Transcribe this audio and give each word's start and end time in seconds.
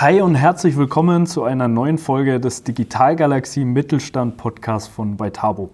Hi 0.00 0.22
und 0.22 0.34
herzlich 0.34 0.78
willkommen 0.78 1.26
zu 1.26 1.44
einer 1.44 1.68
neuen 1.68 1.98
Folge 1.98 2.40
des 2.40 2.62
Digitalgalaxie 2.62 3.66
Mittelstand 3.66 4.38
Podcasts 4.38 4.88
von 4.88 5.18
Beitabo. 5.18 5.68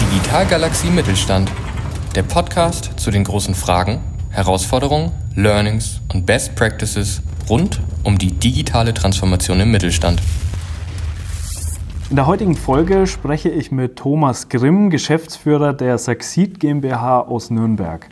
Digitalgalaxie 0.00 0.88
Mittelstand, 0.88 1.52
der 2.14 2.22
Podcast 2.22 2.98
zu 2.98 3.10
den 3.10 3.22
großen 3.22 3.54
Fragen, 3.54 4.00
Herausforderungen, 4.30 5.12
Learnings 5.34 6.00
und 6.14 6.24
Best 6.24 6.56
Practices 6.56 7.20
rund 7.50 7.78
um 8.02 8.16
die 8.16 8.32
digitale 8.32 8.94
Transformation 8.94 9.60
im 9.60 9.70
Mittelstand. 9.70 10.22
In 12.08 12.16
der 12.16 12.26
heutigen 12.26 12.56
Folge 12.56 13.06
spreche 13.06 13.50
ich 13.50 13.70
mit 13.70 13.96
Thomas 13.96 14.48
Grimm, 14.48 14.88
Geschäftsführer 14.88 15.74
der 15.74 15.98
Saxid 15.98 16.58
GmbH 16.58 17.20
aus 17.20 17.50
Nürnberg. 17.50 18.08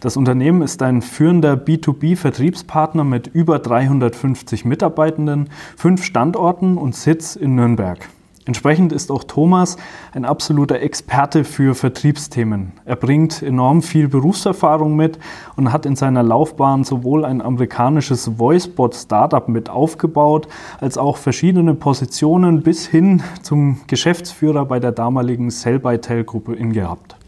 Das 0.00 0.16
Unternehmen 0.16 0.62
ist 0.62 0.82
ein 0.82 1.02
führender 1.02 1.52
B2B-Vertriebspartner 1.52 3.04
mit 3.04 3.26
über 3.26 3.58
350 3.58 4.64
Mitarbeitenden, 4.64 5.50
fünf 5.76 6.04
Standorten 6.04 6.78
und 6.78 6.94
Sitz 6.94 7.36
in 7.36 7.54
Nürnberg. 7.54 8.08
Entsprechend 8.46 8.92
ist 8.94 9.12
auch 9.12 9.24
Thomas 9.24 9.76
ein 10.14 10.24
absoluter 10.24 10.80
Experte 10.80 11.44
für 11.44 11.74
Vertriebsthemen. 11.74 12.72
Er 12.86 12.96
bringt 12.96 13.42
enorm 13.42 13.82
viel 13.82 14.08
Berufserfahrung 14.08 14.96
mit 14.96 15.18
und 15.56 15.70
hat 15.70 15.84
in 15.84 15.96
seiner 15.96 16.22
Laufbahn 16.22 16.82
sowohl 16.82 17.26
ein 17.26 17.42
amerikanisches 17.42 18.38
Voicebot-Startup 18.38 19.46
mit 19.50 19.68
aufgebaut, 19.68 20.48
als 20.80 20.96
auch 20.96 21.18
verschiedene 21.18 21.74
Positionen 21.74 22.62
bis 22.62 22.86
hin 22.86 23.22
zum 23.42 23.82
Geschäftsführer 23.86 24.64
bei 24.64 24.80
der 24.80 24.92
damaligen 24.92 25.50
Sell-by-Tell-Gruppe 25.50 26.54
ingehabt. 26.54 27.19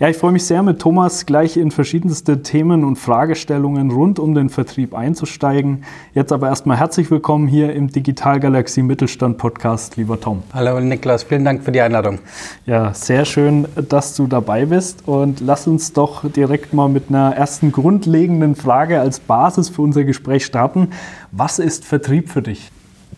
Ja, 0.00 0.08
ich 0.08 0.16
freue 0.16 0.30
mich 0.30 0.44
sehr, 0.44 0.62
mit 0.62 0.78
Thomas 0.78 1.26
gleich 1.26 1.56
in 1.56 1.72
verschiedenste 1.72 2.42
Themen 2.42 2.84
und 2.84 2.96
Fragestellungen 2.96 3.90
rund 3.90 4.20
um 4.20 4.34
den 4.34 4.48
Vertrieb 4.48 4.94
einzusteigen. 4.94 5.84
Jetzt 6.14 6.30
aber 6.30 6.48
erstmal 6.48 6.76
herzlich 6.76 7.10
willkommen 7.10 7.48
hier 7.48 7.72
im 7.72 7.88
Digitalgalaxie 7.88 8.82
Mittelstand 8.82 9.38
Podcast, 9.38 9.96
lieber 9.96 10.20
Tom. 10.20 10.44
Hallo 10.54 10.78
Niklas, 10.78 11.24
vielen 11.24 11.44
Dank 11.44 11.64
für 11.64 11.72
die 11.72 11.80
Einladung. 11.80 12.20
Ja, 12.64 12.94
sehr 12.94 13.24
schön, 13.24 13.66
dass 13.88 14.14
du 14.14 14.28
dabei 14.28 14.66
bist 14.66 15.08
und 15.08 15.40
lass 15.40 15.66
uns 15.66 15.92
doch 15.92 16.30
direkt 16.30 16.72
mal 16.72 16.88
mit 16.88 17.08
einer 17.08 17.34
ersten 17.34 17.72
grundlegenden 17.72 18.54
Frage 18.54 19.00
als 19.00 19.18
Basis 19.18 19.68
für 19.68 19.82
unser 19.82 20.04
Gespräch 20.04 20.44
starten. 20.44 20.90
Was 21.32 21.58
ist 21.58 21.84
Vertrieb 21.84 22.30
für 22.30 22.42
dich? 22.42 22.70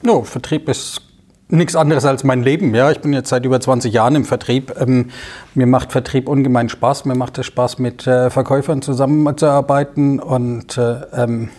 No, 0.03 0.23
Vertrieb 0.23 0.67
ist 0.69 1.03
nichts 1.51 1.77
anderes 1.77 2.05
als 2.05 2.25
mein 2.25 2.43
Leben. 2.43 2.75
Ja, 2.75 2.91
ich 2.91 3.01
bin 3.01 3.13
jetzt 3.13 3.29
seit 3.29 3.45
über 3.45 3.61
20 3.61 3.93
Jahren 3.93 4.15
im 4.15 4.25
Vertrieb. 4.25 4.75
Ähm, 4.79 5.11
mir 5.55 5.67
macht 5.67 5.93
Vertrieb 5.93 6.29
ungemein 6.29 6.69
Spaß. 6.69 7.05
Mir 7.05 7.15
macht 7.15 7.39
es 7.39 7.47
Spaß, 7.47 7.79
mit 7.79 8.07
äh, 8.07 8.31
Verkäufern 8.31 8.83
zusammenzuarbeiten 8.83 10.21
und 10.21 10.79
äh, 10.79 11.01
ähm, 11.13 11.51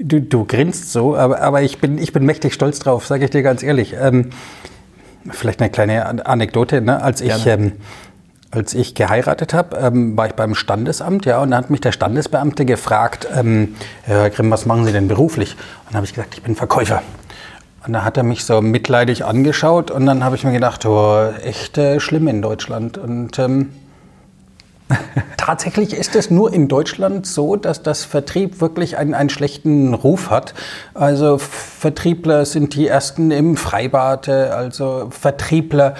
du, 0.00 0.20
du 0.20 0.44
grinst 0.44 0.92
so, 0.92 1.16
aber, 1.16 1.40
aber 1.40 1.62
ich, 1.62 1.78
bin, 1.78 1.98
ich 1.98 2.12
bin 2.12 2.24
mächtig 2.24 2.54
stolz 2.54 2.78
drauf, 2.78 3.06
sage 3.06 3.24
ich 3.24 3.30
dir 3.30 3.42
ganz 3.42 3.62
ehrlich. 3.62 3.94
Ähm, 4.00 4.30
vielleicht 5.30 5.60
eine 5.60 5.70
kleine 5.70 6.26
Anekdote. 6.26 6.80
Ne? 6.80 7.02
Als 7.02 7.20
ich 7.20 7.46
ähm, 7.46 7.72
als 8.56 8.74
ich 8.74 8.94
geheiratet 8.94 9.52
habe, 9.54 9.76
ähm, 9.76 10.16
war 10.16 10.26
ich 10.26 10.32
beim 10.32 10.54
Standesamt, 10.54 11.26
ja, 11.26 11.42
und 11.42 11.50
da 11.50 11.58
hat 11.58 11.70
mich 11.70 11.80
der 11.80 11.92
Standesbeamte 11.92 12.64
gefragt, 12.64 13.26
ähm, 13.34 13.74
Herr 14.02 14.30
Grimm, 14.30 14.50
was 14.50 14.66
machen 14.66 14.84
Sie 14.84 14.92
denn 14.92 15.08
beruflich? 15.08 15.52
Und 15.52 15.88
dann 15.88 15.96
habe 15.96 16.06
ich 16.06 16.14
gesagt, 16.14 16.34
ich 16.34 16.42
bin 16.42 16.54
Verkäufer. 16.54 17.02
Und 17.86 17.92
da 17.92 18.04
hat 18.04 18.16
er 18.16 18.22
mich 18.24 18.44
so 18.44 18.60
mitleidig 18.60 19.24
angeschaut 19.24 19.90
und 19.90 20.06
dann 20.06 20.24
habe 20.24 20.34
ich 20.34 20.44
mir 20.44 20.52
gedacht, 20.52 20.84
oh, 20.86 21.28
echt 21.44 21.78
äh, 21.78 22.00
schlimm 22.00 22.26
in 22.26 22.42
Deutschland. 22.42 22.98
Und 22.98 23.38
ähm, 23.38 23.70
tatsächlich 25.36 25.94
ist 25.94 26.16
es 26.16 26.30
nur 26.30 26.52
in 26.52 26.66
Deutschland 26.66 27.26
so, 27.26 27.54
dass 27.54 27.82
das 27.82 28.04
Vertrieb 28.04 28.60
wirklich 28.60 28.96
einen, 28.96 29.14
einen 29.14 29.30
schlechten 29.30 29.94
Ruf 29.94 30.30
hat. 30.30 30.54
Also 30.94 31.38
Vertriebler 31.38 32.44
sind 32.44 32.74
die 32.74 32.88
ersten 32.88 33.30
im 33.30 33.56
Freibad, 33.56 34.26
äh, 34.26 34.32
also 34.32 35.08
Vertriebler 35.10 35.94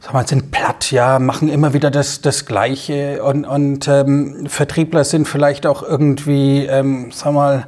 sag 0.00 0.12
mal, 0.12 0.26
sind 0.26 0.52
platt, 0.52 0.92
ja, 0.92 1.18
machen 1.18 1.48
immer 1.48 1.72
wieder 1.72 1.90
das, 1.90 2.20
das 2.20 2.46
Gleiche 2.46 3.22
und, 3.24 3.44
und 3.44 3.88
ähm, 3.88 4.46
Vertriebler 4.46 5.04
sind 5.04 5.26
vielleicht 5.26 5.66
auch 5.66 5.82
irgendwie, 5.82 6.66
ähm, 6.66 7.10
sag 7.12 7.32
mal, 7.32 7.66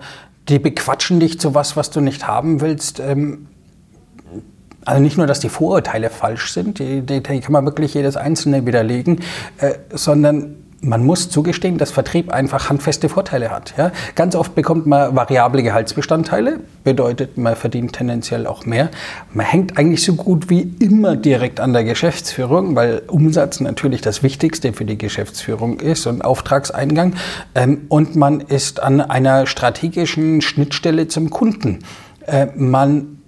die 0.51 0.59
bequatschen 0.59 1.21
dich 1.21 1.41
zu 1.41 1.55
was, 1.55 1.77
was 1.77 1.91
du 1.91 2.01
nicht 2.01 2.27
haben 2.27 2.61
willst. 2.61 3.01
Ähm, 3.01 3.47
also 4.85 5.01
nicht 5.01 5.17
nur, 5.17 5.27
dass 5.27 5.41
die 5.41 5.49
Vorurteile 5.49 6.11
falsch 6.11 6.53
sind, 6.53 6.79
die, 6.79 7.03
die, 7.03 7.23
die 7.23 7.41
kann 7.41 7.53
man 7.53 7.65
wirklich 7.65 7.95
jedes 7.95 8.17
Einzelne 8.17 8.67
widerlegen, 8.67 9.21
äh, 9.59 9.75
sondern 9.91 10.57
man 10.83 11.05
muss 11.05 11.29
zugestehen, 11.29 11.77
dass 11.77 11.91
Vertrieb 11.91 12.33
einfach 12.33 12.71
handfeste 12.71 13.09
Vorteile 13.09 13.51
hat. 13.51 13.75
Ja? 13.77 13.93
Ganz 14.15 14.35
oft 14.35 14.55
bekommt 14.55 14.87
man 14.87 15.15
variable 15.15 15.63
Gehaltsbestandteile, 15.63 16.61
bedeutet, 16.85 17.37
man 17.37 17.55
verdient 17.55 17.93
tendenziell 17.93 18.47
auch 18.47 18.65
mehr. 18.65 18.91
Man 19.33 19.45
hängt 19.45 19.77
eigentlich 19.77 20.03
so 20.03 20.15
gut 20.15 20.49
wie 20.49 20.75
immer 20.81 21.17
direkt 21.17 21.61
an 21.61 21.73
der 21.73 21.85
Geschäftsführung, 21.85 22.77
weil 22.77 23.03
Umsatz 23.09 23.61
natürlich 23.61 24.01
das 24.01 24.23
Wichtigste 24.23 24.73
für 24.73 24.85
die 24.87 24.97
Geschäftsführung 24.97 25.81
ist 25.81 26.07
und 26.07 26.23
Auftragseingang. 26.23 27.15
Ähm, 27.55 27.83
und 27.89 28.17
man 28.17 28.41
ist 28.41 28.83
an 28.83 29.01
einer 29.01 29.47
strategischen 29.47 30.41
Schnittstelle 30.41 31.09
zum 31.09 31.29
Kunden. 31.29 31.81
Äh, 32.27 32.47
man 32.57 33.19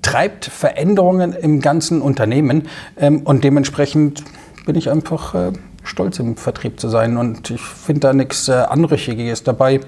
treibt 0.00 0.46
Veränderungen 0.46 1.34
im 1.34 1.60
ganzen 1.60 2.00
Unternehmen 2.00 2.68
ähm, 2.96 3.20
und 3.24 3.44
dementsprechend 3.44 4.24
bin 4.64 4.76
ich 4.76 4.90
einfach 4.90 5.34
äh, 5.34 5.52
stolz 5.84 6.18
im 6.18 6.36
Vertrieb 6.36 6.80
zu 6.80 6.88
sein 6.88 7.16
und 7.16 7.50
ich 7.50 7.60
finde 7.60 8.00
da 8.00 8.12
nichts 8.12 8.48
äh, 8.48 8.52
Anrüchiges 8.52 9.42
dabei. 9.44 9.80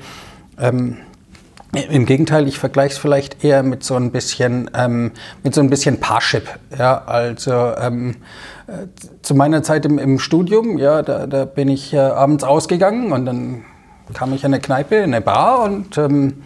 Ähm, 0.58 0.98
im 1.90 2.06
Gegenteil, 2.06 2.48
ich 2.48 2.58
vergleiche 2.58 2.92
es 2.94 2.98
vielleicht 2.98 3.44
eher 3.44 3.62
mit 3.62 3.82
so 3.82 3.96
ein 3.96 4.10
bisschen, 4.10 4.70
ähm, 4.74 5.12
mit 5.42 5.54
so 5.54 5.60
ein 5.60 5.68
bisschen 5.68 6.00
Parship. 6.00 6.48
Ja, 6.78 7.02
also 7.04 7.52
ähm, 7.52 8.16
äh, 8.66 8.86
zu 9.22 9.34
meiner 9.34 9.62
Zeit 9.62 9.84
im, 9.84 9.98
im 9.98 10.18
Studium, 10.18 10.78
ja, 10.78 11.02
da, 11.02 11.26
da 11.26 11.44
bin 11.44 11.68
ich 11.68 11.92
äh, 11.92 11.98
abends 11.98 12.44
ausgegangen 12.44 13.12
und 13.12 13.26
dann 13.26 13.64
kam 14.14 14.32
ich 14.32 14.44
in 14.44 14.54
eine 14.54 14.60
Kneipe, 14.60 14.96
in 14.96 15.12
eine 15.14 15.20
Bar 15.20 15.64
und 15.64 15.98
ähm, 15.98 16.44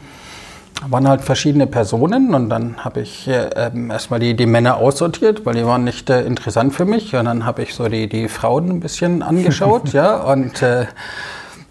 waren 0.89 1.09
halt 1.09 1.23
verschiedene 1.23 1.67
Personen 1.67 2.35
und 2.35 2.49
dann 2.49 2.85
habe 2.85 3.01
ich 3.01 3.29
äh, 3.29 3.51
erstmal 3.89 4.21
die, 4.21 4.35
die 4.35 4.47
Männer 4.47 4.77
aussortiert, 4.77 5.45
weil 5.45 5.55
die 5.55 5.67
waren 5.67 5.85
nicht 5.85 6.09
äh, 6.11 6.23
interessant 6.23 6.75
für 6.75 6.85
mich. 6.85 7.15
Und 7.15 7.27
dann 7.27 7.45
habe 7.45 7.63
ich 7.63 7.75
so 7.75 7.89
die, 7.89 8.09
die 8.09 8.29
Frauen 8.29 8.71
ein 8.71 8.81
bisschen 8.81 9.23
angeschaut, 9.31 9.93
ja, 9.93 10.17
und 10.17 10.63
äh, 10.63 10.87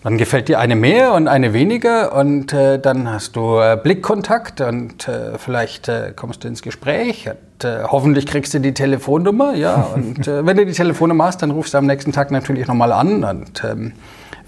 dann 0.04 0.18
gefällt 0.18 0.48
dir 0.48 0.60
eine 0.60 0.78
mehr 0.78 1.14
und 1.14 1.28
eine 1.28 1.52
weniger 1.52 2.16
und 2.16 2.54
äh, 2.54 2.80
dann 2.80 3.12
hast 3.12 3.36
du 3.36 3.60
äh, 3.60 3.78
Blickkontakt 3.82 4.62
und 4.62 5.10
äh, 5.10 5.38
vielleicht 5.38 5.90
äh, 5.90 6.14
kommst 6.16 6.44
du 6.44 6.48
ins 6.48 6.62
Gespräch. 6.62 7.28
Und, 7.28 7.66
äh, 7.66 7.84
hoffentlich 7.84 8.26
kriegst 8.26 8.54
du 8.54 8.60
die 8.60 8.74
Telefonnummer, 8.74 9.56
ja. 9.56 9.76
Und 9.96 10.26
äh, 10.28 10.46
wenn 10.46 10.56
du 10.56 10.66
die 10.66 10.72
Telefonnummer 10.72 11.26
hast, 11.26 11.42
dann 11.42 11.52
rufst 11.52 11.74
du 11.74 11.80
am 11.80 11.86
nächsten 11.86 12.14
Tag 12.14 12.32
natürlich 12.32 12.68
nochmal 12.68 12.94
an 12.94 13.26
und 13.26 13.62
ähm, 13.66 13.92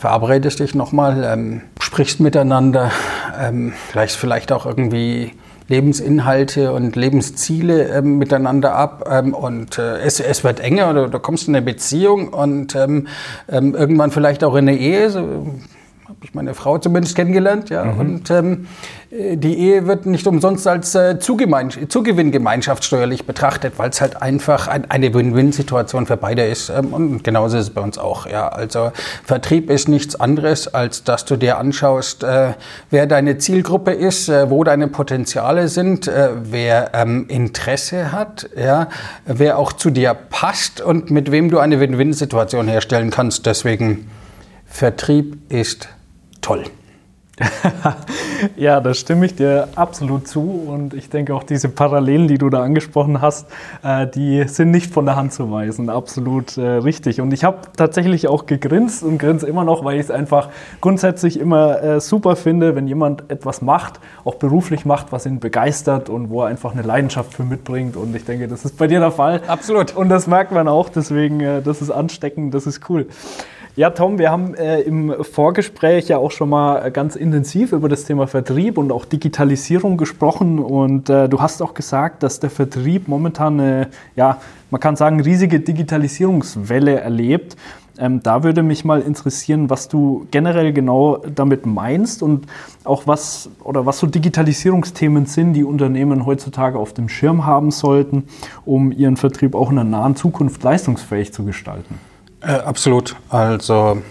verabredest 0.02 0.60
dich 0.60 0.74
nochmal, 0.74 1.24
ähm, 1.24 1.62
sprichst 1.80 2.20
miteinander, 2.22 2.92
ähm, 3.40 3.72
vielleicht, 3.90 4.16
vielleicht 4.16 4.52
auch 4.52 4.66
irgendwie 4.66 5.34
Lebensinhalte 5.68 6.74
und 6.74 6.96
Lebensziele 6.96 7.84
ähm, 7.84 8.18
miteinander 8.18 8.74
ab 8.74 9.08
ähm, 9.08 9.36
und 9.36 9.78
äh, 9.78 10.00
es, 10.00 10.20
es 10.20 10.44
wird 10.44 10.60
enger 10.60 10.90
oder 10.90 11.08
du 11.08 11.20
kommst 11.20 11.48
in 11.48 11.56
eine 11.56 11.64
Beziehung 11.64 12.30
und 12.30 12.76
ähm, 12.76 13.08
ähm 13.48 13.76
irgendwann 13.76 14.10
vielleicht 14.10 14.44
auch 14.44 14.56
in 14.56 14.68
eine 14.68 14.76
Ehe. 14.76 15.12
So, 15.12 15.46
habe 16.22 16.30
ich 16.30 16.36
meine 16.36 16.54
Frau 16.54 16.78
zumindest 16.78 17.16
kennengelernt, 17.16 17.72
ja. 17.72 17.84
Mhm. 17.84 18.00
Und 18.00 18.30
ähm, 18.30 18.68
die 19.10 19.58
Ehe 19.58 19.88
wird 19.88 20.06
nicht 20.06 20.28
umsonst 20.28 20.68
als 20.68 20.94
äh, 20.94 21.18
Zugewinngemeinschaft 21.18 22.84
steuerlich 22.84 23.26
betrachtet, 23.26 23.74
weil 23.78 23.90
es 23.90 24.02
halt 24.02 24.22
einfach 24.22 24.68
ein, 24.68 24.90
eine 24.92 25.16
Win-Win-Situation 25.16 26.06
für 26.06 26.18
beide 26.18 26.46
ist. 26.46 26.70
Ähm, 26.70 26.94
und 26.94 27.24
genauso 27.24 27.58
ist 27.58 27.64
es 27.64 27.70
bei 27.72 27.82
uns 27.82 27.98
auch, 27.98 28.28
ja. 28.28 28.50
Also 28.50 28.92
Vertrieb 29.24 29.72
ist 29.72 29.90
nichts 29.90 30.16
anderes, 30.16 30.68
als 30.72 31.04
dass 31.04 31.26
du 31.26 31.38
dir 31.38 31.58
anschaust, 31.58 32.24
äh, 32.24 32.54
wer 32.92 33.08
deine 33.08 33.40
Zielgruppe 33.40 33.90
ist, 33.90 34.30
äh, 34.30 34.52
wo 34.52 34.64
deine 34.64 34.90
Potenziale 34.90 35.70
sind, 35.70 36.08
äh, 36.08 36.30
wer 36.44 36.92
ähm, 36.94 37.26
Interesse 37.30 38.12
hat, 38.12 38.48
ja, 38.56 38.90
wer 39.26 39.58
auch 39.58 39.74
zu 39.74 39.90
dir 39.90 40.14
passt 40.14 40.82
und 40.82 41.10
mit 41.10 41.32
wem 41.32 41.50
du 41.50 41.58
eine 41.58 41.80
Win-Win-Situation 41.80 42.68
herstellen 42.68 43.10
kannst. 43.10 43.48
Deswegen 43.48 44.08
Vertrieb 44.68 45.52
ist 45.52 45.90
toll. 46.42 46.64
ja, 48.56 48.80
da 48.80 48.94
stimme 48.94 49.26
ich 49.26 49.36
dir 49.36 49.70
absolut 49.76 50.28
zu 50.28 50.42
und 50.42 50.94
ich 50.94 51.10
denke 51.10 51.34
auch 51.34 51.44
diese 51.44 51.70
Parallelen, 51.70 52.28
die 52.28 52.38
du 52.38 52.50
da 52.50 52.62
angesprochen 52.62 53.22
hast, 53.22 53.48
äh, 53.84 54.08
die 54.08 54.48
sind 54.48 54.72
nicht 54.72 54.94
von 54.94 55.06
der 55.06 55.16
Hand 55.16 55.34
zu 55.34 55.52
weisen, 55.52 55.90
absolut 55.90 56.58
äh, 56.58 56.62
richtig. 56.62 57.22
Und 57.22 57.34
ich 57.34 57.44
habe 57.44 57.60
tatsächlich 57.76 58.28
auch 58.28 58.46
gegrinst 58.46 59.04
und 59.04 59.18
grinse 59.18 59.48
immer 59.48 59.64
noch, 59.64 59.84
weil 59.84 59.96
ich 59.96 60.02
es 60.02 60.12
einfach 60.12 60.50
grundsätzlich 60.82 61.40
immer 61.40 61.82
äh, 61.82 62.00
super 62.00 62.36
finde, 62.36 62.76
wenn 62.76 62.88
jemand 62.88 63.30
etwas 63.32 63.62
macht, 63.62 64.00
auch 64.24 64.36
beruflich 64.36 64.86
macht, 64.86 65.12
was 65.12 65.26
ihn 65.26 65.40
begeistert 65.40 66.10
und 66.10 66.30
wo 66.30 66.42
er 66.42 66.48
einfach 66.48 66.74
eine 66.74 66.84
Leidenschaft 66.84 67.34
für 67.34 67.44
mitbringt. 67.44 67.96
Und 67.96 68.16
ich 68.16 68.26
denke, 68.26 68.48
das 68.48 68.66
ist 68.66 68.78
bei 68.78 68.88
dir 68.88 69.00
der 69.00 69.12
Fall. 69.12 69.42
Absolut. 69.48 69.96
Und 69.96 70.10
das 70.10 70.28
merkt 70.28 70.52
man 70.52 70.68
auch, 70.68 70.90
deswegen, 70.90 71.64
das 71.64 71.82
ist 71.82 71.90
ansteckend, 71.90 72.54
das 72.54 72.68
ist 72.68 72.90
cool. 72.90 73.08
Ja, 73.78 73.90
Tom, 73.92 74.20
wir 74.20 74.30
haben 74.30 74.54
äh, 74.56 74.82
im 74.82 75.24
Vorgespräch 75.24 76.10
ja 76.10 76.18
auch 76.18 76.32
schon 76.32 76.50
mal 76.50 76.92
ganz 76.92 77.16
intensiv 77.16 77.72
über 77.72 77.88
das 77.88 78.04
Thema 78.04 78.28
Vertrieb 78.28 78.78
und 78.78 78.92
auch 78.92 79.06
Digitalisierung 79.06 79.96
gesprochen. 79.96 80.60
Und 80.60 81.10
äh, 81.10 81.30
du 81.30 81.40
hast 81.40 81.62
auch 81.62 81.74
gesagt, 81.74 82.22
dass 82.22 82.42
der 82.42 82.50
Vertrieb 82.50 83.08
momentan 83.08 83.62
eine, 83.62 83.88
ja, 84.18 84.42
man 84.72 84.82
kann 84.82 84.98
sagen, 84.98 85.22
riesige 85.22 85.62
Digitalisierungswelle 85.62 87.00
erlebt. 87.00 87.56
Ähm, 87.98 88.22
da 88.22 88.44
würde 88.44 88.62
mich 88.62 88.84
mal 88.84 89.00
interessieren, 89.00 89.70
was 89.70 89.88
du 89.88 90.28
generell 90.32 90.74
genau 90.74 91.20
damit 91.34 91.66
meinst 91.66 92.22
und 92.24 92.48
auch 92.84 93.08
was 93.08 93.50
oder 93.64 93.86
was 93.86 94.00
so 94.00 94.08
Digitalisierungsthemen 94.08 95.28
sind, 95.28 95.54
die 95.54 95.64
Unternehmen 95.64 96.26
heutzutage 96.26 96.78
auf 96.78 96.94
dem 96.94 97.08
Schirm 97.08 97.46
haben 97.46 97.72
sollten, 97.72 98.26
um 98.66 98.92
ihren 98.92 99.16
Vertrieb 99.16 99.56
auch 99.56 99.70
in 99.70 99.78
der 99.78 99.86
nahen 99.86 100.18
Zukunft 100.18 100.62
leistungsfähig 100.62 101.32
zu 101.32 101.46
gestalten. 101.46 102.11
Äh, 102.42 102.54
absolut. 102.54 103.16
Also 103.30 104.02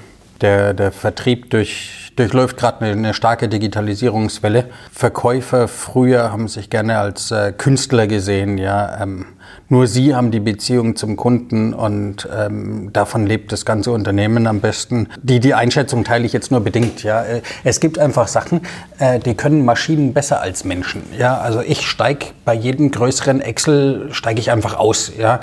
der, 0.41 0.73
der 0.75 0.93
Vertrieb 0.93 1.51
durch, 1.51 2.13
durchläuft 2.17 2.57
gerade 2.57 2.83
eine, 2.83 2.93
eine, 2.93 3.15
starke 3.15 3.49
Digitalisierungswelle. 3.49 4.71
Verkäufer 4.93 5.69
früher 5.69 6.33
haben 6.33 6.49
sich 6.49 6.71
gerne 6.71 6.99
als 6.99 7.31
äh, 7.31 7.53
Künstler 7.53 8.07
gesehen, 8.07 8.59
ja. 8.59 9.03
Ähm, 9.03 9.27
nur 9.71 9.87
sie 9.87 10.17
haben 10.17 10.33
die 10.33 10.41
Beziehung 10.41 10.97
zum 10.97 11.15
Kunden 11.15 11.75
und 11.75 12.29
ähm, 12.37 12.93
davon 12.93 13.25
lebt 13.25 13.53
das 13.53 13.65
ganze 13.65 13.93
Unternehmen 13.93 14.49
am 14.49 14.61
besten. 14.61 15.09
Die, 15.23 15.39
die 15.39 15.55
Einschätzung 15.55 16.03
teile 16.03 16.27
ich 16.27 16.33
jetzt 16.33 16.51
nur 16.51 16.61
bedingt. 16.61 17.05
Ja. 17.05 17.23
Äh, 17.23 17.43
es 17.63 17.79
gibt 17.79 17.97
einfach 17.99 18.27
Sachen, 18.27 18.63
äh, 18.99 19.21
die 19.21 19.35
können 19.35 19.65
Maschinen 19.65 20.13
besser 20.13 20.41
als 20.41 20.65
Menschen. 20.65 21.05
Ja. 21.17 21.39
Also 21.39 21.61
ich 21.61 21.87
steige 21.87 22.27
bei 22.45 22.53
jedem 22.53 22.91
größeren 22.91 23.41
Excel 23.41 24.09
steige 24.11 24.41
ich 24.41 24.51
einfach 24.51 24.77
aus. 24.77 25.13
Ja. 25.17 25.39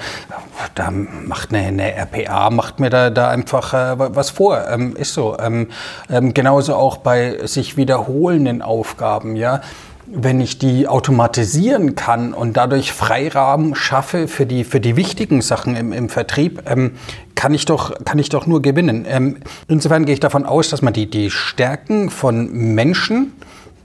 Da 0.76 0.92
macht 0.92 1.54
eine, 1.54 1.68
eine 1.68 1.96
RPA 1.96 2.50
macht 2.50 2.82
mir 2.82 2.90
da, 2.90 3.10
da 3.10 3.30
einfach 3.30 3.74
äh, 3.74 3.98
was 3.98 4.30
vor. 4.30 4.68
Ähm, 4.70 4.98
ist 4.98 5.14
so. 5.14 5.38
Ähm, 5.40 5.70
ähm, 6.10 6.34
genauso 6.34 6.76
auch 6.76 6.98
bei 6.98 7.46
sich 7.46 7.78
wiederholenden 7.78 8.62
Aufgaben. 8.62 9.38
Ja 9.38 9.62
wenn 10.10 10.40
ich 10.40 10.58
die 10.58 10.88
automatisieren 10.88 11.96
kann 11.96 12.34
und 12.34 12.56
dadurch 12.56 12.94
Freiraum 12.94 13.76
schaffe 13.76 14.28
für 14.28 14.46
die, 14.46 14.64
für 14.64 14.80
die 14.80 14.96
wichtigen 14.96 15.42
Sachen 15.42 15.76
im, 15.76 15.92
im 15.92 16.10
Vertrieb, 16.10 16.64
ähm, 16.66 16.92
kann, 17.36 17.54
ich 17.54 17.66
doch, 17.66 17.94
kann 18.06 18.18
ich 18.18 18.30
doch 18.30 18.48
nur 18.48 18.62
gewinnen. 18.62 19.06
Ähm, 19.08 19.38
insofern 19.68 20.06
gehe 20.06 20.14
ich 20.14 20.20
davon 20.20 20.46
aus, 20.46 20.70
dass 20.70 20.82
man 20.82 20.94
die, 20.94 21.10
die 21.10 21.30
Stärken 21.30 22.10
von 22.10 22.52
Menschen 22.52 23.34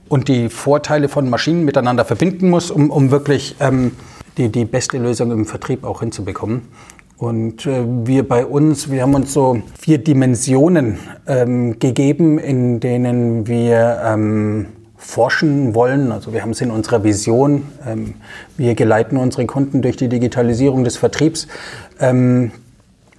und 0.07 0.27
die 0.27 0.49
Vorteile 0.49 1.09
von 1.09 1.29
Maschinen 1.29 1.65
miteinander 1.65 2.05
verbinden 2.05 2.49
muss, 2.49 2.71
um, 2.71 2.89
um 2.89 3.11
wirklich 3.11 3.55
ähm, 3.59 3.91
die, 4.37 4.49
die 4.49 4.65
beste 4.65 4.97
Lösung 4.97 5.31
im 5.31 5.45
Vertrieb 5.45 5.83
auch 5.83 5.99
hinzubekommen. 5.99 6.61
Und 7.17 7.65
äh, 7.65 7.83
wir 8.05 8.27
bei 8.27 8.45
uns, 8.45 8.89
wir 8.89 9.01
haben 9.01 9.13
uns 9.13 9.33
so 9.33 9.61
vier 9.79 9.97
Dimensionen 9.97 10.99
ähm, 11.27 11.79
gegeben, 11.79 12.37
in 12.37 12.79
denen 12.79 13.47
wir 13.47 14.01
ähm, 14.05 14.67
forschen 15.03 15.75
wollen. 15.75 16.11
Also 16.11 16.33
wir 16.33 16.41
haben 16.41 16.51
es 16.51 16.61
in 16.61 16.71
unserer 16.71 17.03
Vision. 17.03 17.67
Ähm, 17.85 18.15
wir 18.57 18.73
geleiten 18.73 19.17
unsere 19.17 19.45
Kunden 19.45 19.81
durch 19.81 19.97
die 19.97 20.07
Digitalisierung 20.07 20.83
des 20.83 20.97
Vertriebs. 20.97 21.47
Ähm, 21.99 22.51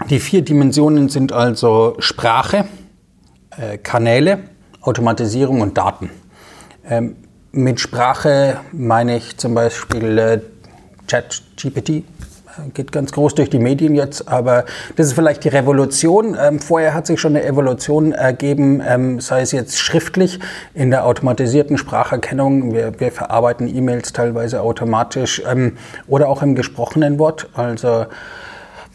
die 0.09 0.19
vier 0.19 0.43
Dimensionen 0.43 1.09
sind 1.09 1.33
also 1.33 1.97
Sprache, 1.99 2.65
äh, 3.57 3.79
Kanäle, 3.79 4.41
Automatisierung 4.81 5.61
und 5.61 5.79
Daten. 5.79 6.11
Ähm, 6.89 7.17
mit 7.53 7.81
Sprache 7.81 8.61
meine 8.73 9.17
ich 9.17 9.37
zum 9.37 9.55
Beispiel 9.55 10.19
äh, 10.19 10.41
ChatGPT, 11.07 12.03
geht 12.73 12.93
ganz 12.93 13.13
groß 13.13 13.35
durch 13.35 13.51
die 13.51 13.59
Medien 13.59 13.95
jetzt, 13.95 14.29
aber 14.29 14.65
das 14.97 15.09
ist 15.09 15.13
vielleicht 15.15 15.45
die 15.45 15.49
Revolution. 15.49 16.37
Ähm, 16.41 16.61
vorher 16.61 16.95
hat 16.95 17.07
sich 17.07 17.21
schon 17.21 17.37
eine 17.37 17.45
Evolution 17.45 18.13
ergeben, 18.13 18.83
ähm, 18.87 19.21
sei 19.21 19.43
es 19.43 19.53
jetzt 19.53 19.79
schriftlich 19.79 20.41
in 20.75 20.91
der 20.91 21.07
automatisierten 21.07 21.79
Spracherkennung. 21.79 22.73
Wir, 22.73 22.99
wir 23.01 23.13
verarbeiten 23.13 23.75
E-Mails 23.75 24.13
teilweise 24.13 24.63
automatisch 24.63 25.43
ähm, 25.51 25.77
oder 26.07 26.29
auch 26.29 26.43
im 26.43 26.55
gesprochenen 26.55 27.19
Wort. 27.19 27.49
Also 27.55 28.07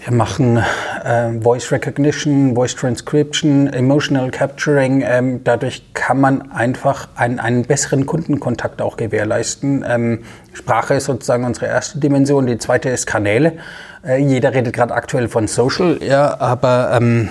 wir 0.05 0.13
machen 0.13 0.57
äh, 1.03 1.41
Voice 1.41 1.71
Recognition, 1.71 2.55
Voice 2.55 2.73
Transcription, 2.75 3.67
Emotional 3.67 4.31
Capturing. 4.31 5.03
Ähm, 5.05 5.43
dadurch 5.43 5.93
kann 5.93 6.21
man 6.21 6.51
einfach 6.51 7.09
einen, 7.15 7.39
einen 7.39 7.63
besseren 7.63 8.05
Kundenkontakt 8.05 8.81
auch 8.81 8.95
gewährleisten. 8.95 9.83
Ähm, 9.87 10.19
Sprache 10.53 10.93
ist 10.93 11.05
sozusagen 11.05 11.43
unsere 11.43 11.65
erste 11.65 11.99
Dimension. 11.99 12.47
Die 12.47 12.57
zweite 12.57 12.89
ist 12.89 13.07
Kanäle. 13.07 13.57
Äh, 14.05 14.21
jeder 14.21 14.53
redet 14.53 14.73
gerade 14.73 14.93
aktuell 14.93 15.27
von 15.27 15.47
Social, 15.47 15.99
ja, 16.01 16.39
aber 16.39 16.91
ähm, 16.93 17.29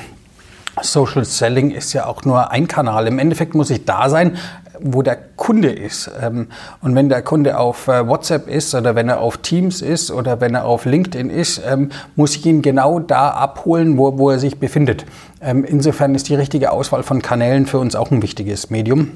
Social 0.83 1.25
Selling 1.25 1.71
ist 1.71 1.95
ja 1.95 2.07
auch 2.07 2.25
nur 2.25 2.51
ein 2.51 2.69
Kanal. 2.69 3.07
Im 3.07 3.19
Endeffekt 3.19 3.55
muss 3.55 3.71
ich 3.71 3.87
da 3.87 4.11
sein, 4.11 4.37
wo 4.81 5.03
der 5.03 5.17
Kunde 5.37 5.71
ist. 5.71 6.11
Ähm, 6.21 6.49
und 6.81 6.95
wenn 6.95 7.09
der 7.09 7.23
Kunde 7.23 7.59
auf 7.59 7.89
äh, 7.89 8.07
WhatsApp 8.07 8.49
ist 8.49 8.75
oder 8.75 8.95
wenn 8.95 9.09
er 9.09 9.21
auf 9.21 9.39
Teams 9.39 9.83
ist 9.83 10.11
oder 10.11 10.41
wenn 10.41 10.55
er 10.55 10.65
auf 10.65 10.85
LinkedIn 10.85 11.31
ist, 11.31 11.61
ähm, 11.67 11.91
muss 12.17 12.37
ich 12.37 12.47
ihn 12.47 12.63
genau 12.63 12.99
da 12.99 13.31
abholen, 13.31 13.99
wo, 13.99 14.19
wo 14.19 14.31
er 14.31 14.39
sich 14.39 14.59
befindet. 14.59 15.05
Ähm, 15.41 15.65
insofern 15.65 16.15
ist 16.15 16.29
die 16.29 16.35
richtige 16.35 16.73
Auswahl 16.73 17.03
von 17.03 17.23
Kanälen 17.23 17.67
für 17.67 17.79
uns 17.79 17.95
auch 17.95 18.11
ein 18.11 18.23
wichtiges 18.23 18.71
Medium. 18.71 19.13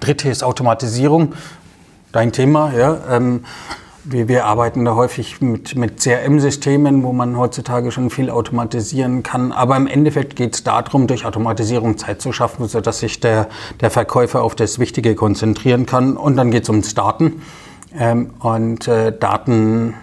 Dritte 0.00 0.28
ist 0.28 0.42
Automatisierung. 0.42 1.34
Dein 2.12 2.32
Thema, 2.32 2.72
ja. 2.76 2.98
Wir, 4.04 4.26
wir 4.26 4.46
arbeiten 4.46 4.84
da 4.84 4.96
häufig 4.96 5.40
mit, 5.40 5.76
mit 5.76 6.00
CRM-Systemen, 6.00 7.04
wo 7.04 7.12
man 7.12 7.36
heutzutage 7.36 7.92
schon 7.92 8.10
viel 8.10 8.30
automatisieren 8.30 9.22
kann. 9.22 9.52
Aber 9.52 9.76
im 9.76 9.86
Endeffekt 9.86 10.34
geht 10.34 10.54
es 10.54 10.64
darum, 10.64 11.06
durch 11.06 11.24
Automatisierung 11.24 11.98
Zeit 11.98 12.20
zu 12.20 12.32
schaffen, 12.32 12.66
sodass 12.66 12.98
sich 12.98 13.20
der, 13.20 13.48
der 13.80 13.90
Verkäufer 13.90 14.42
auf 14.42 14.56
das 14.56 14.80
Wichtige 14.80 15.14
konzentrieren 15.14 15.86
kann. 15.86 16.16
Und 16.16 16.36
dann 16.36 16.50
geht 16.50 16.64
es 16.64 16.68
ums 16.68 16.94
Daten. 16.94 17.42
Ähm, 17.96 18.30
und 18.40 18.88
äh, 18.88 19.16
Daten 19.16 19.94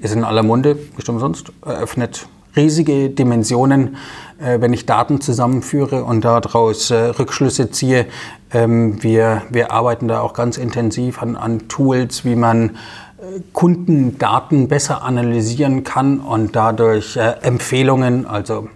ist 0.00 0.14
in 0.14 0.24
aller 0.24 0.42
Munde, 0.42 0.74
bestimmt 0.74 1.20
sonst, 1.20 1.50
eröffnet 1.64 2.28
riesige 2.56 3.10
Dimensionen, 3.10 3.96
äh, 4.38 4.60
wenn 4.60 4.72
ich 4.72 4.86
Daten 4.86 5.20
zusammenführe 5.20 6.04
und 6.04 6.24
daraus 6.24 6.90
äh, 6.90 6.96
Rückschlüsse 6.96 7.70
ziehe. 7.70 8.06
Ähm, 8.52 9.02
wir, 9.02 9.42
wir 9.50 9.72
arbeiten 9.72 10.08
da 10.08 10.20
auch 10.20 10.32
ganz 10.32 10.56
intensiv 10.56 11.22
an, 11.22 11.36
an 11.36 11.68
Tools, 11.68 12.24
wie 12.24 12.36
man 12.36 12.76
Kundendaten 13.52 14.68
besser 14.68 15.02
analysieren 15.02 15.84
kann 15.84 16.20
und 16.20 16.54
dadurch 16.56 17.16
äh, 17.16 17.34
Empfehlungen, 17.42 18.26
also 18.26 18.68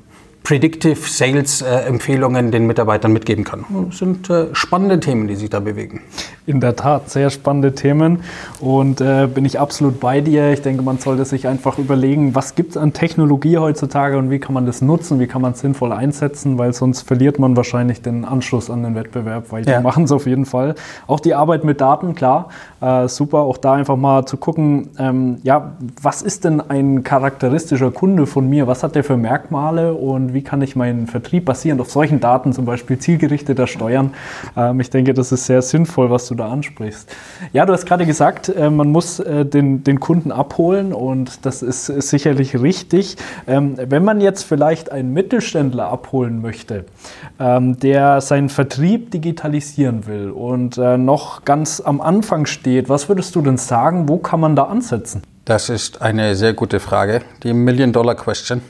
Predictive 0.43 0.97
Sales 0.97 1.62
äh, 1.62 1.67
Empfehlungen 1.67 2.50
den 2.50 2.67
Mitarbeitern 2.67 3.12
mitgeben 3.12 3.44
kann. 3.44 3.64
Das 3.88 3.99
sind 3.99 4.29
äh, 4.31 4.47
spannende 4.55 4.99
Themen, 4.99 5.29
die 5.29 5.37
sich 5.37 5.50
da 5.50 5.61
bewegen. 5.61 6.00
In 6.50 6.58
der 6.58 6.75
Tat, 6.75 7.09
sehr 7.11 7.30
spannende 7.30 7.76
Themen 7.76 8.25
und 8.59 9.00
äh, 9.00 9.28
bin 9.33 9.45
ich 9.45 9.61
absolut 9.61 10.00
bei 10.00 10.21
dir. 10.21 10.50
Ich 10.50 10.62
denke, 10.62 10.83
man 10.83 10.99
sollte 10.99 11.25
sich 11.25 11.47
einfach 11.47 11.78
überlegen, 11.78 12.35
was 12.35 12.57
gibt 12.57 12.73
es 12.73 12.76
an 12.76 12.92
Technologie 12.92 13.59
heutzutage 13.59 14.19
und 14.19 14.30
wie 14.30 14.40
kann 14.40 14.52
man 14.52 14.66
das 14.66 14.83
nutzen, 14.83 15.21
wie 15.21 15.28
kann 15.28 15.42
man 15.42 15.52
es 15.52 15.61
sinnvoll 15.61 15.92
einsetzen, 15.92 16.59
weil 16.59 16.73
sonst 16.73 17.02
verliert 17.02 17.38
man 17.38 17.57
wahrscheinlich 17.57 18.02
den 18.02 18.25
Anschluss 18.25 18.69
an 18.69 18.83
den 18.83 18.97
Wettbewerb, 18.97 19.52
weil 19.52 19.64
die 19.64 19.71
ja. 19.71 19.80
machen 19.80 20.02
es 20.04 20.11
auf 20.11 20.26
jeden 20.26 20.45
Fall. 20.45 20.75
Auch 21.07 21.21
die 21.21 21.35
Arbeit 21.35 21.62
mit 21.62 21.80
Daten, 21.80 22.16
klar, 22.16 22.49
äh, 22.80 23.07
super, 23.07 23.38
auch 23.38 23.57
da 23.57 23.75
einfach 23.75 23.97
mal 23.97 24.26
zu 24.26 24.37
gucken, 24.37 24.88
ähm, 24.99 25.38
ja, 25.45 25.75
was 26.02 26.21
ist 26.21 26.42
denn 26.45 26.61
ein 26.61 27.04
charakteristischer 27.04 27.92
Kunde 27.92 28.26
von 28.26 28.50
mir, 28.50 28.66
was 28.66 28.83
hat 28.83 28.97
der 28.97 29.04
für 29.04 29.16
Merkmale 29.16 29.95
und 29.95 30.35
wie 30.35 30.42
kann 30.42 30.62
ich 30.62 30.75
meinen 30.75 31.07
Vertrieb 31.07 31.45
basierend 31.45 31.80
auf 31.80 31.92
solchen 31.92 32.19
Daten 32.19 32.52
zum 32.52 32.64
Beispiel 32.64 32.99
zielgerichteter 32.99 33.69
steuern. 33.69 34.11
Ähm, 34.57 34.80
ich 34.80 34.90
denke, 34.90 35.14
das 35.14 35.30
ist 35.30 35.47
sehr 35.47 35.62
sinnvoll, 35.62 36.11
was 36.11 36.26
du 36.26 36.39
da 36.40 36.50
ansprichst. 36.50 37.09
Ja, 37.52 37.66
du 37.66 37.73
hast 37.73 37.87
gerade 37.87 38.06
gesagt, 38.06 38.49
äh, 38.49 38.70
man 38.70 38.90
muss 38.90 39.20
äh, 39.20 39.44
den, 39.47 39.85
den 39.85 40.00
Kunden 40.00 40.32
abholen 40.32 40.92
und 40.92 41.47
das 41.47 41.62
ist, 41.62 41.87
sicherlich 41.87 42.61
richtig. 42.61 43.16
Ähm, 43.47 43.76
wenn 43.76 44.04
man 44.04 44.20
jetzt 44.20 44.42
vielleicht 44.42 44.90
einen 44.90 45.12
Mittelständler 45.12 45.88
abholen 45.88 46.40
möchte, 46.42 46.85
ähm, 47.38 47.78
der 47.78 48.20
seinen 48.20 48.49
Vertrieb 48.49 49.11
digitalisieren 49.11 50.06
will 50.06 50.30
und 50.30 50.78
äh, 50.78 50.99
noch 50.99 51.44
ganz 51.44 51.80
am 51.80 52.00
Anfang 52.00 52.47
steht, 52.47 52.88
was 52.88 53.09
würdest 53.09 53.35
du 53.37 53.42
denn 53.42 53.59
sagen, 53.59 54.09
wo 54.09 54.18
kann 54.18 54.40
man 54.40 54.56
da 54.56 54.64
ansetzen? 54.64 55.23
Das 55.44 55.68
ist 55.68 56.00
eine 56.02 56.35
sehr 56.37 56.52
gute 56.52 56.80
Frage, 56.80 57.23
die 57.42 57.52
Million-Dollar-Question. 57.52 58.62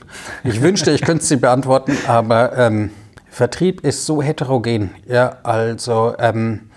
Ich 0.43 0.61
wünschte, 0.61 0.91
ich 0.91 1.01
könnte 1.01 1.23
sie 1.23 1.35
beantworten, 1.35 1.95
aber 2.07 2.57
ähm, 2.57 2.91
Vertrieb 3.29 3.81
ist 3.81 4.05
so 4.05 4.21
heterogen. 4.21 4.91
Ja, 5.07 5.37
also 5.43 6.15
ähm, 6.19 6.70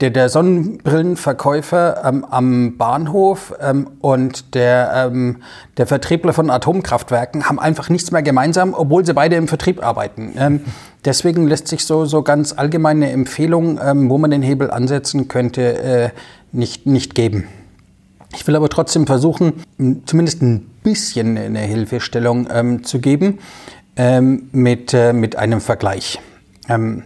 der, 0.00 0.10
der, 0.10 0.28
Sonnenbrillenverkäufer 0.28 2.02
ähm, 2.04 2.24
am 2.24 2.76
Bahnhof 2.76 3.54
ähm, 3.60 3.88
und 4.00 4.54
der, 4.54 5.10
ähm, 5.12 5.42
der 5.76 5.86
Vertriebler 5.86 6.32
von 6.32 6.50
Atomkraftwerken 6.50 7.48
haben 7.48 7.58
einfach 7.58 7.88
nichts 7.88 8.10
mehr 8.10 8.22
gemeinsam, 8.22 8.74
obwohl 8.74 9.04
sie 9.04 9.14
beide 9.14 9.36
im 9.36 9.48
Vertrieb 9.48 9.84
arbeiten. 9.84 10.32
Ähm, 10.36 10.60
deswegen 11.04 11.46
lässt 11.46 11.68
sich 11.68 11.84
so, 11.84 12.04
so 12.04 12.22
ganz 12.22 12.52
allgemeine 12.52 13.10
Empfehlung, 13.10 13.78
ähm, 13.82 14.08
wo 14.08 14.18
man 14.18 14.30
den 14.30 14.42
Hebel 14.42 14.70
ansetzen 14.70 15.28
könnte, 15.28 15.78
äh, 15.82 16.10
nicht, 16.52 16.86
nicht 16.86 17.14
geben. 17.14 17.48
Ich 18.34 18.46
will 18.46 18.56
aber 18.56 18.68
trotzdem 18.68 19.06
versuchen, 19.06 19.62
zumindest 20.06 20.42
ein 20.42 20.60
bisschen 20.82 21.36
eine 21.36 21.60
Hilfestellung 21.60 22.48
ähm, 22.50 22.84
zu 22.84 22.98
geben. 22.98 23.38
mit, 24.52 24.94
äh, 24.94 25.12
mit 25.12 25.36
einem 25.36 25.60
Vergleich. 25.60 26.18
Ähm, 26.66 27.02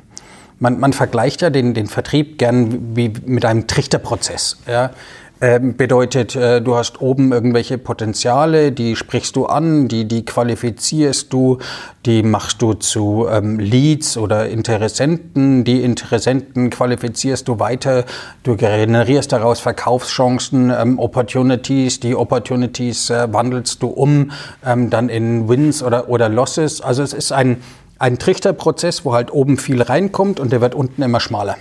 man, 0.58 0.78
man, 0.78 0.92
vergleicht 0.92 1.42
ja 1.42 1.50
den, 1.50 1.74
den 1.74 1.86
Vertrieb 1.86 2.38
gern 2.38 2.96
wie 2.96 3.12
mit 3.24 3.44
einem 3.44 3.66
Trichterprozess. 3.66 4.58
Ja? 4.66 4.90
Ähm, 5.38 5.76
bedeutet, 5.76 6.34
äh, 6.34 6.62
du 6.62 6.76
hast 6.76 7.02
oben 7.02 7.30
irgendwelche 7.30 7.76
Potenziale, 7.76 8.72
die 8.72 8.96
sprichst 8.96 9.36
du 9.36 9.44
an, 9.44 9.86
die, 9.86 10.08
die 10.08 10.24
qualifizierst 10.24 11.30
du, 11.30 11.58
die 12.06 12.22
machst 12.22 12.62
du 12.62 12.72
zu 12.72 13.26
ähm, 13.30 13.58
Leads 13.58 14.16
oder 14.16 14.48
Interessenten, 14.48 15.62
die 15.64 15.82
Interessenten 15.82 16.70
qualifizierst 16.70 17.46
du 17.48 17.58
weiter, 17.58 18.06
du 18.44 18.56
generierst 18.56 19.30
daraus 19.30 19.60
Verkaufschancen, 19.60 20.70
ähm, 20.70 20.98
Opportunities, 20.98 22.00
die 22.00 22.14
Opportunities 22.14 23.10
äh, 23.10 23.30
wandelst 23.30 23.82
du 23.82 23.88
um, 23.88 24.30
ähm, 24.64 24.88
dann 24.88 25.10
in 25.10 25.50
Wins 25.50 25.82
oder, 25.82 26.08
oder 26.08 26.30
Losses. 26.30 26.80
Also 26.80 27.02
es 27.02 27.12
ist 27.12 27.32
ein, 27.32 27.58
ein 27.98 28.18
Trichterprozess, 28.18 29.04
wo 29.04 29.14
halt 29.14 29.32
oben 29.32 29.58
viel 29.58 29.82
reinkommt 29.82 30.40
und 30.40 30.52
der 30.52 30.60
wird 30.60 30.74
unten 30.74 31.02
immer 31.02 31.20
schmaler. 31.20 31.56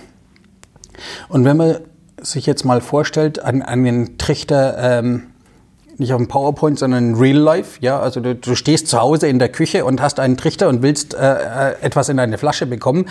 Und 1.28 1.44
wenn 1.44 1.56
man 1.56 1.78
sich 2.20 2.46
jetzt 2.46 2.64
mal 2.64 2.80
vorstellt, 2.80 3.42
an 3.42 3.84
den 3.84 4.18
Trichter, 4.18 4.76
ähm, 4.78 5.28
nicht 5.98 6.12
auf 6.12 6.18
dem 6.18 6.28
PowerPoint, 6.28 6.78
sondern 6.78 7.10
in 7.10 7.14
Real 7.14 7.36
Life, 7.36 7.78
ja, 7.80 7.98
also 7.98 8.20
du, 8.20 8.34
du, 8.34 8.54
stehst 8.54 8.88
zu 8.88 9.00
Hause 9.00 9.28
in 9.28 9.38
der 9.38 9.48
Küche 9.48 9.84
und 9.84 10.00
hast 10.00 10.20
einen 10.20 10.36
Trichter 10.36 10.68
und 10.68 10.82
willst 10.82 11.14
äh, 11.14 11.18
äh 11.18 11.74
etwas 11.80 12.08
in 12.08 12.18
eine 12.18 12.38
Flasche 12.38 12.66
bekommen, 12.66 13.06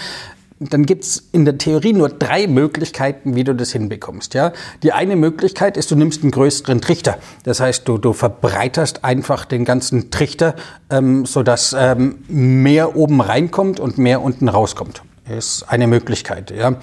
dann 0.59 0.85
gibt's 0.85 1.21
in 1.33 1.43
der 1.43 1.57
Theorie 1.57 1.91
nur 1.91 2.09
drei 2.09 2.47
Möglichkeiten, 2.47 3.35
wie 3.35 3.43
du 3.43 3.53
das 3.53 3.71
hinbekommst. 3.73 4.33
Ja? 4.33 4.53
Die 4.83 4.93
eine 4.93 5.17
Möglichkeit 5.17 5.75
ist, 5.75 5.91
du 5.91 5.95
nimmst 5.95 6.23
einen 6.23 6.31
größeren 6.31 6.79
Trichter. 6.79 7.17
Das 7.43 7.59
heißt, 7.59 7.87
du, 7.87 7.97
du 7.97 8.13
verbreiterst 8.13 9.03
einfach 9.03 9.43
den 9.43 9.65
ganzen 9.65 10.11
Trichter, 10.11 10.55
ähm, 10.89 11.25
sodass 11.25 11.75
ähm, 11.77 12.23
mehr 12.29 12.95
oben 12.95 13.19
reinkommt 13.19 13.81
und 13.81 13.97
mehr 13.97 14.21
unten 14.21 14.47
rauskommt. 14.47 15.01
Das 15.27 15.45
ist 15.45 15.63
eine 15.63 15.87
Möglichkeit. 15.87 16.51
Ja? 16.51 16.75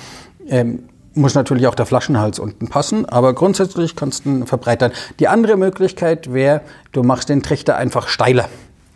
Ähm, 0.48 0.84
muss 1.14 1.34
natürlich 1.34 1.66
auch 1.66 1.74
der 1.74 1.86
Flaschenhals 1.86 2.38
unten 2.38 2.68
passen, 2.68 3.06
aber 3.06 3.34
grundsätzlich 3.34 3.96
kannst 3.96 4.24
du 4.24 4.30
ihn 4.30 4.46
verbreitern. 4.46 4.92
Die 5.18 5.28
andere 5.28 5.56
Möglichkeit 5.56 6.32
wäre, 6.32 6.62
du 6.92 7.02
machst 7.02 7.28
den 7.28 7.42
Trichter 7.42 7.76
einfach 7.76 8.08
steiler. 8.08 8.48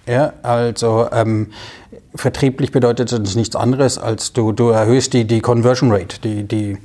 Ja, 0.06 0.34
also 0.42 1.08
ähm, 1.10 1.48
vertrieblich 2.16 2.72
bedeutet 2.72 3.12
das 3.12 3.36
nichts 3.36 3.56
anderes, 3.56 3.98
als 3.98 4.32
du, 4.32 4.52
du 4.52 4.70
erhöhst 4.70 5.12
die, 5.12 5.24
die 5.26 5.40
Conversion 5.40 5.92
Rate, 5.92 6.20
die, 6.20 6.44
die 6.44 6.78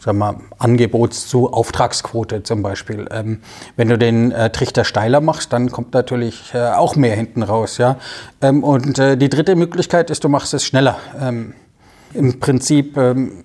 sag 0.00 0.14
mal, 0.14 0.36
Angebots- 0.58 1.28
zu 1.28 1.52
Auftragsquote 1.52 2.42
zum 2.42 2.62
Beispiel. 2.62 3.08
Ähm, 3.10 3.40
wenn 3.76 3.88
du 3.88 3.98
den 3.98 4.32
äh, 4.32 4.50
Trichter 4.50 4.84
steiler 4.84 5.20
machst, 5.20 5.52
dann 5.52 5.70
kommt 5.70 5.94
natürlich 5.94 6.54
äh, 6.54 6.70
auch 6.70 6.96
mehr 6.96 7.14
hinten 7.14 7.42
raus. 7.42 7.78
Ja? 7.78 7.96
Ähm, 8.40 8.62
und 8.64 8.98
äh, 8.98 9.16
die 9.16 9.28
dritte 9.28 9.56
Möglichkeit 9.56 10.10
ist, 10.10 10.24
du 10.24 10.28
machst 10.28 10.54
es 10.54 10.64
schneller. 10.64 10.98
Ähm, 11.20 11.54
Im 12.14 12.40
Prinzip 12.40 12.96
ähm, 12.96 13.44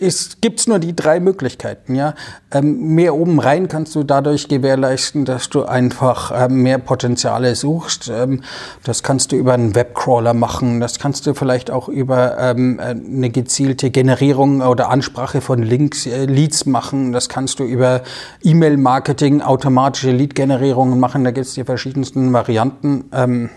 es 0.00 0.40
gibt 0.40 0.66
nur 0.68 0.78
die 0.78 0.94
drei 0.94 1.20
Möglichkeiten. 1.20 1.94
Ja? 1.94 2.14
Ähm, 2.52 2.94
mehr 2.94 3.14
oben 3.14 3.40
rein 3.40 3.68
kannst 3.68 3.94
du 3.94 4.02
dadurch 4.02 4.48
gewährleisten, 4.48 5.24
dass 5.24 5.48
du 5.48 5.64
einfach 5.64 6.32
ähm, 6.34 6.62
mehr 6.62 6.78
Potenziale 6.78 7.54
suchst. 7.54 8.10
Ähm, 8.14 8.42
das 8.84 9.02
kannst 9.02 9.32
du 9.32 9.36
über 9.36 9.54
einen 9.54 9.74
Webcrawler 9.74 10.34
machen. 10.34 10.80
Das 10.80 10.98
kannst 10.98 11.26
du 11.26 11.34
vielleicht 11.34 11.70
auch 11.70 11.88
über 11.88 12.38
ähm, 12.38 12.80
eine 12.80 13.30
gezielte 13.30 13.90
Generierung 13.90 14.60
oder 14.60 14.90
Ansprache 14.90 15.40
von 15.40 15.62
Links, 15.62 16.06
äh, 16.06 16.26
Leads 16.26 16.66
machen. 16.66 17.12
Das 17.12 17.28
kannst 17.28 17.58
du 17.58 17.64
über 17.64 18.02
E-Mail-Marketing, 18.42 19.40
automatische 19.40 20.10
Lead-Generierungen 20.10 21.00
machen. 21.00 21.24
Da 21.24 21.30
gibt 21.30 21.46
es 21.46 21.54
die 21.54 21.64
verschiedensten 21.64 22.32
Varianten. 22.32 23.04
Ähm, 23.12 23.50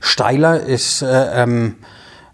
steiler 0.00 0.60
ist 0.60 1.02
äh, 1.02 1.42
ähm, 1.42 1.76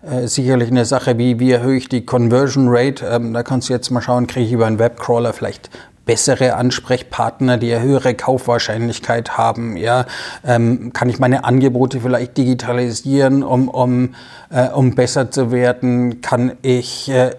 äh, 0.03 0.27
sicherlich 0.27 0.71
eine 0.71 0.85
Sache, 0.85 1.19
wie, 1.19 1.39
wie 1.41 1.53
erhöhe 1.53 1.77
ich 1.77 1.89
die 1.89 2.07
Conversion 2.07 2.69
Rate. 2.69 3.07
Ähm, 3.07 3.35
da 3.35 3.43
kannst 3.43 3.69
du 3.69 3.75
jetzt 3.75 3.91
mal 3.91 4.01
schauen, 4.01 4.27
kriege 4.27 4.47
ich 4.47 4.53
über 4.53 4.67
einen 4.67 4.79
Webcrawler 4.79 5.33
vielleicht 5.33 5.71
bessere 6.07 6.55
Ansprechpartner, 6.55 7.59
die 7.59 7.73
eine 7.73 7.85
höhere 7.85 8.15
Kaufwahrscheinlichkeit 8.15 9.37
haben. 9.37 9.77
Ja, 9.77 10.07
ähm, 10.45 10.93
kann 10.93 11.09
ich 11.09 11.19
meine 11.19 11.45
Angebote 11.45 12.01
vielleicht 12.01 12.37
digitalisieren, 12.37 13.43
um, 13.43 13.69
um, 13.69 14.15
äh, 14.51 14.69
um 14.71 14.95
besser 14.95 15.31
zu 15.31 15.53
werden? 15.53 16.21
Kann 16.23 16.53
ich 16.63 17.11
äh, 17.11 17.33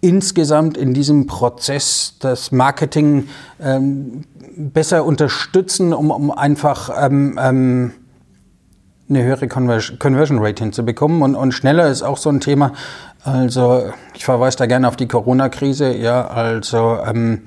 insgesamt 0.00 0.76
in 0.76 0.94
diesem 0.94 1.26
Prozess 1.26 2.14
das 2.20 2.52
Marketing 2.52 3.28
ähm, 3.60 4.22
besser 4.56 5.04
unterstützen, 5.04 5.92
um, 5.92 6.10
um 6.10 6.30
einfach 6.30 6.90
ähm, 7.04 7.38
ähm 7.42 7.92
eine 9.08 9.22
höhere 9.22 9.48
Conversion 9.48 10.38
Rate 10.40 10.64
hinzubekommen. 10.64 11.22
Und, 11.22 11.34
und 11.34 11.52
schneller 11.52 11.88
ist 11.88 12.02
auch 12.02 12.16
so 12.16 12.30
ein 12.30 12.40
Thema. 12.40 12.72
Also 13.24 13.90
ich 14.14 14.24
verweise 14.24 14.58
da 14.58 14.66
gerne 14.66 14.88
auf 14.88 14.96
die 14.96 15.08
Corona-Krise. 15.08 15.94
Ja, 15.94 16.26
also 16.28 16.98
ähm, 17.06 17.42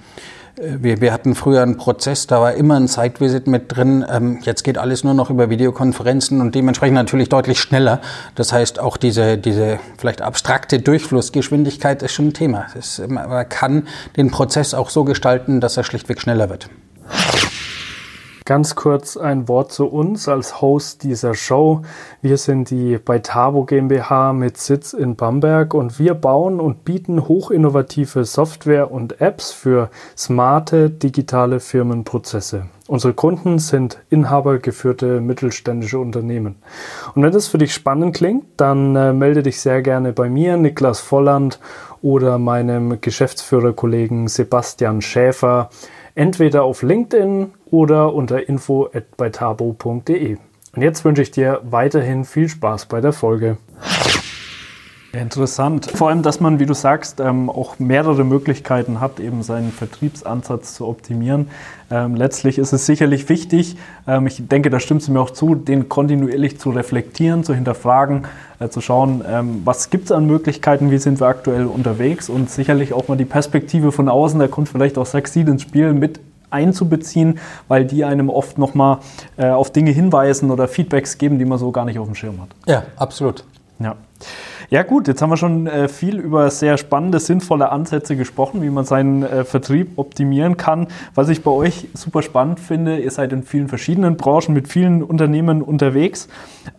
wir, 0.62 1.00
wir 1.00 1.14
hatten 1.14 1.36
früher 1.36 1.64
einen 1.64 1.78
Prozess, 1.78 2.28
da 2.28 2.42
war 2.42 2.54
immer 2.54 2.76
ein 2.76 2.88
Site-Visit 2.88 3.48
mit 3.48 3.76
drin. 3.76 4.06
Ähm, 4.10 4.40
jetzt 4.42 4.64
geht 4.64 4.78
alles 4.78 5.04
nur 5.04 5.14
noch 5.14 5.30
über 5.30 5.50
Videokonferenzen 5.50 6.42
und 6.42 6.54
dementsprechend 6.54 6.96
natürlich 6.96 7.30
deutlich 7.30 7.62
schneller. 7.62 8.02
Das 8.36 8.52
heißt, 8.52 8.80
auch 8.80 8.98
diese, 8.98 9.38
diese 9.38 9.80
vielleicht 9.98 10.22
abstrakte 10.22 10.80
Durchflussgeschwindigkeit 10.80 12.04
ist 12.04 12.14
schon 12.14 12.28
ein 12.28 12.34
Thema. 12.34 12.68
Ist, 12.78 13.08
man 13.08 13.48
kann 13.48 13.88
den 14.18 14.32
Prozess 14.32 14.74
auch 14.74 14.90
so 14.90 15.06
gestalten, 15.06 15.62
dass 15.62 15.78
er 15.78 15.84
schlichtweg 15.84 16.20
schneller 16.20 16.50
wird. 16.50 16.70
Ganz 18.50 18.74
kurz 18.74 19.16
ein 19.16 19.48
Wort 19.48 19.72
zu 19.72 19.86
uns 19.86 20.28
als 20.28 20.60
Host 20.60 21.04
dieser 21.04 21.36
Show. 21.36 21.84
Wir 22.24 22.38
sind 22.38 22.72
die 22.72 22.98
Beitabo 22.98 23.64
GmbH 23.64 24.34
mit 24.34 24.58
Sitz 24.58 24.94
in 24.94 25.16
Bamberg 25.16 25.76
und 25.76 26.00
wir 26.00 26.16
bauen 26.16 26.60
und 26.60 26.84
bieten 26.84 27.28
hochinnovative 27.28 28.26
Software 28.26 28.90
und 28.90 29.22
Apps 29.22 29.52
für 29.52 29.92
smarte 30.18 30.90
digitale 30.90 31.60
Firmenprozesse. 31.60 32.66
Unsere 32.88 33.14
Kunden 33.14 33.60
sind 33.60 34.00
inhabergeführte 34.10 35.22
mittelständische 35.22 36.00
Unternehmen. 36.00 36.56
Und 37.14 37.22
wenn 37.22 37.32
das 37.32 37.48
für 37.48 37.60
dich 37.60 37.72
spannend 37.72 38.16
klingt, 38.16 38.46
dann 38.58 38.96
äh, 38.96 39.14
melde 39.14 39.44
dich 39.44 39.62
sehr 39.62 39.84
gerne 39.84 40.12
bei 40.12 40.28
mir, 40.28 40.58
Niklas 40.58 41.02
Volland 41.02 41.60
oder 42.02 42.40
meinem 42.40 43.00
Geschäftsführerkollegen 43.00 44.28
Sebastian 44.28 45.04
Schäfer 45.04 45.70
entweder 46.20 46.64
auf 46.64 46.84
LinkedIn 46.84 47.54
oder 47.72 48.14
unter 48.14 48.50
info@beitabo.de. 48.50 50.38
Und 50.76 50.82
jetzt 50.82 51.06
wünsche 51.06 51.22
ich 51.22 51.32
dir 51.32 51.62
weiterhin 51.64 52.26
viel 52.26 52.50
Spaß 52.50 52.88
bei 52.88 53.00
der 53.00 53.14
Folge. 53.14 53.58
Interessant. 55.12 55.90
Vor 55.96 56.10
allem, 56.10 56.22
dass 56.22 56.40
man, 56.40 56.60
wie 56.60 56.68
du 56.68 56.76
sagst, 56.76 57.20
ähm, 57.20 57.50
auch 57.50 57.80
mehrere 57.80 58.24
Möglichkeiten 58.24 59.00
hat, 59.00 59.20
eben 59.20 59.42
seinen 59.42 59.72
Vertriebsansatz 59.72 60.76
zu 60.76 60.88
optimieren. 60.88 61.50
Ähm, 61.90 62.16
letztlich 62.16 62.60
ist 62.60 62.74
es 62.74 62.86
sicherlich 62.86 63.28
wichtig, 63.28 63.76
ähm, 64.08 64.28
ich 64.28 64.48
denke, 64.48 64.70
da 64.70 64.80
stimmst 64.80 65.08
du 65.08 65.12
mir 65.12 65.20
auch 65.20 65.32
zu, 65.32 65.56
den 65.56 65.90
kontinuierlich 65.90 66.60
zu 66.60 66.70
reflektieren, 66.70 67.44
zu 67.44 67.56
hinterfragen, 67.56 68.28
äh, 68.60 68.70
zu 68.70 68.82
schauen, 68.82 69.24
ähm, 69.28 69.62
was 69.66 69.90
gibt 69.90 70.06
es 70.06 70.12
an 70.12 70.28
Möglichkeiten, 70.28 70.92
wie 70.92 71.00
sind 71.00 71.20
wir 71.20 71.28
aktuell 71.28 71.66
unterwegs 71.66 72.30
und 72.30 72.52
sicherlich 72.52 72.94
auch 72.94 73.08
mal 73.08 73.18
die 73.18 73.26
Perspektive 73.26 73.92
von 73.92 74.10
außen, 74.10 74.40
da 74.40 74.48
kommt 74.48 74.70
vielleicht 74.70 75.00
auch 75.00 75.08
Succeed 75.08 75.48
ins 75.48 75.64
Spiel, 75.64 75.94
mit 75.94 76.20
einzubeziehen, 76.52 77.40
weil 77.68 77.86
die 77.86 78.06
einem 78.06 78.30
oft 78.30 78.60
nochmal 78.60 79.00
äh, 79.38 79.50
auf 79.50 79.72
Dinge 79.72 79.90
hinweisen 79.90 80.52
oder 80.52 80.68
Feedbacks 80.68 81.18
geben, 81.18 81.40
die 81.40 81.46
man 81.46 81.58
so 81.58 81.72
gar 81.72 81.86
nicht 81.86 81.98
auf 81.98 82.06
dem 82.06 82.16
Schirm 82.16 82.42
hat. 82.42 82.50
Ja, 82.68 82.84
absolut. 82.98 83.44
Ja. 83.80 83.96
Ja 84.70 84.84
gut, 84.84 85.08
jetzt 85.08 85.22
haben 85.22 85.32
wir 85.32 85.38
schon 85.38 85.66
äh, 85.66 85.88
viel 85.88 86.20
über 86.20 86.52
sehr 86.52 86.78
spannende, 86.78 87.20
sinnvolle 87.20 87.72
Ansätze 87.72 88.16
gesprochen, 88.16 88.62
wie 88.62 88.70
man 88.70 88.86
seinen 88.86 89.24
äh, 89.24 89.44
Vertrieb 89.44 89.98
optimieren 89.98 90.58
kann. 90.58 90.88
Was 91.16 91.30
ich 91.30 91.44
bei 91.44 91.50
euch 91.50 91.88
super 91.96 92.22
spannend 92.22 92.60
finde, 92.60 93.00
ihr 93.00 93.10
seid 93.10 93.34
in 93.34 93.42
vielen 93.44 93.68
verschiedenen 93.68 94.16
Branchen 94.16 94.54
mit 94.54 94.68
vielen 94.68 95.02
Unternehmen 95.02 95.64
unterwegs 95.64 96.28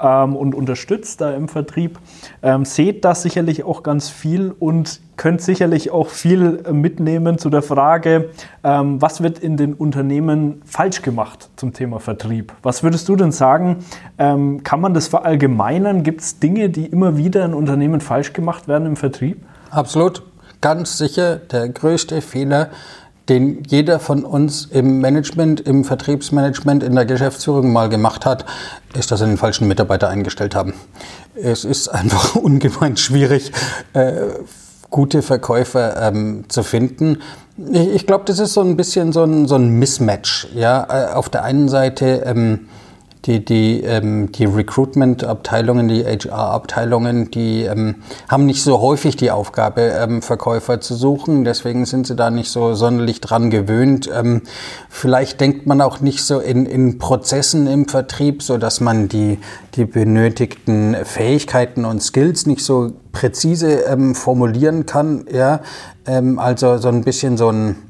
ähm, 0.00 0.36
und 0.36 0.54
unterstützt 0.54 1.20
da 1.20 1.32
im 1.32 1.48
Vertrieb. 1.48 1.98
Ähm, 2.42 2.64
seht 2.64 3.04
das 3.04 3.22
sicherlich 3.22 3.64
auch 3.64 3.82
ganz 3.82 4.08
viel 4.08 4.54
und 4.58 5.00
könnt 5.20 5.42
sicherlich 5.42 5.90
auch 5.90 6.08
viel 6.08 6.62
mitnehmen 6.72 7.36
zu 7.36 7.50
der 7.50 7.60
Frage, 7.60 8.30
ähm, 8.64 9.02
was 9.02 9.22
wird 9.22 9.38
in 9.38 9.58
den 9.58 9.74
Unternehmen 9.74 10.62
falsch 10.64 11.02
gemacht 11.02 11.50
zum 11.56 11.74
Thema 11.74 12.00
Vertrieb? 12.00 12.54
Was 12.62 12.82
würdest 12.82 13.06
du 13.06 13.16
denn 13.16 13.30
sagen? 13.30 13.84
Ähm, 14.16 14.62
kann 14.62 14.80
man 14.80 14.94
das 14.94 15.08
verallgemeinern? 15.08 16.04
Gibt 16.04 16.22
es 16.22 16.38
Dinge, 16.38 16.70
die 16.70 16.86
immer 16.86 17.18
wieder 17.18 17.44
in 17.44 17.52
Unternehmen 17.52 18.00
falsch 18.00 18.32
gemacht 18.32 18.66
werden 18.66 18.86
im 18.86 18.96
Vertrieb? 18.96 19.44
Absolut. 19.70 20.22
Ganz 20.62 20.96
sicher 20.96 21.36
der 21.36 21.68
größte 21.68 22.22
Fehler, 22.22 22.70
den 23.28 23.62
jeder 23.64 23.98
von 23.98 24.24
uns 24.24 24.64
im 24.64 25.00
Management, 25.02 25.60
im 25.60 25.84
Vertriebsmanagement, 25.84 26.82
in 26.82 26.94
der 26.94 27.04
Geschäftsführung 27.04 27.74
mal 27.74 27.90
gemacht 27.90 28.24
hat, 28.24 28.46
ist, 28.94 29.10
dass 29.10 29.20
sie 29.20 29.26
den 29.26 29.36
falschen 29.36 29.68
Mitarbeiter 29.68 30.08
eingestellt 30.08 30.54
haben. 30.54 30.72
Es 31.34 31.66
ist 31.66 31.88
einfach 31.88 32.34
ungemein 32.36 32.96
schwierig, 32.96 33.52
äh, 33.92 34.14
gute 34.90 35.22
Verkäufer 35.22 36.00
ähm, 36.02 36.44
zu 36.48 36.62
finden. 36.62 37.18
Ich, 37.72 37.88
ich 37.88 38.06
glaube, 38.06 38.24
das 38.26 38.38
ist 38.38 38.54
so 38.54 38.60
ein 38.60 38.76
bisschen 38.76 39.12
so 39.12 39.24
ein, 39.24 39.46
so 39.46 39.54
ein 39.54 39.78
Mismatch. 39.78 40.48
Ja? 40.54 40.86
Äh, 40.88 41.14
auf 41.14 41.28
der 41.28 41.44
einen 41.44 41.68
Seite 41.68 42.22
ähm, 42.26 42.68
die, 43.26 43.44
die, 43.44 43.82
ähm, 43.82 44.32
die 44.32 44.46
Recruitment-Abteilungen, 44.46 45.88
die 45.88 46.04
HR-Abteilungen, 46.04 47.30
die 47.30 47.62
ähm, 47.62 47.96
haben 48.28 48.46
nicht 48.46 48.62
so 48.62 48.80
häufig 48.80 49.16
die 49.16 49.30
Aufgabe, 49.30 49.82
ähm, 49.82 50.22
Verkäufer 50.22 50.80
zu 50.80 50.94
suchen. 50.94 51.44
Deswegen 51.44 51.84
sind 51.84 52.06
sie 52.06 52.16
da 52.16 52.30
nicht 52.30 52.50
so 52.50 52.74
sonderlich 52.74 53.20
dran 53.20 53.50
gewöhnt. 53.50 54.08
Ähm, 54.12 54.42
vielleicht 54.88 55.40
denkt 55.40 55.66
man 55.66 55.80
auch 55.82 56.00
nicht 56.00 56.24
so 56.24 56.40
in, 56.40 56.64
in 56.64 56.98
Prozessen 56.98 57.66
im 57.66 57.88
Vertrieb, 57.88 58.42
so 58.42 58.56
dass 58.56 58.80
man 58.80 59.08
die, 59.08 59.38
die 59.74 59.84
benötigten 59.84 60.96
Fähigkeiten 61.04 61.84
und 61.84 62.02
Skills 62.02 62.46
nicht 62.46 62.64
so 62.64 62.92
präzise 63.12 63.82
ähm, 63.82 64.14
formulieren 64.14 64.86
kann. 64.86 65.26
Ja? 65.30 65.60
Ähm, 66.06 66.38
also 66.38 66.78
so 66.78 66.88
ein 66.88 67.04
bisschen 67.04 67.36
so 67.36 67.50
ein 67.50 67.89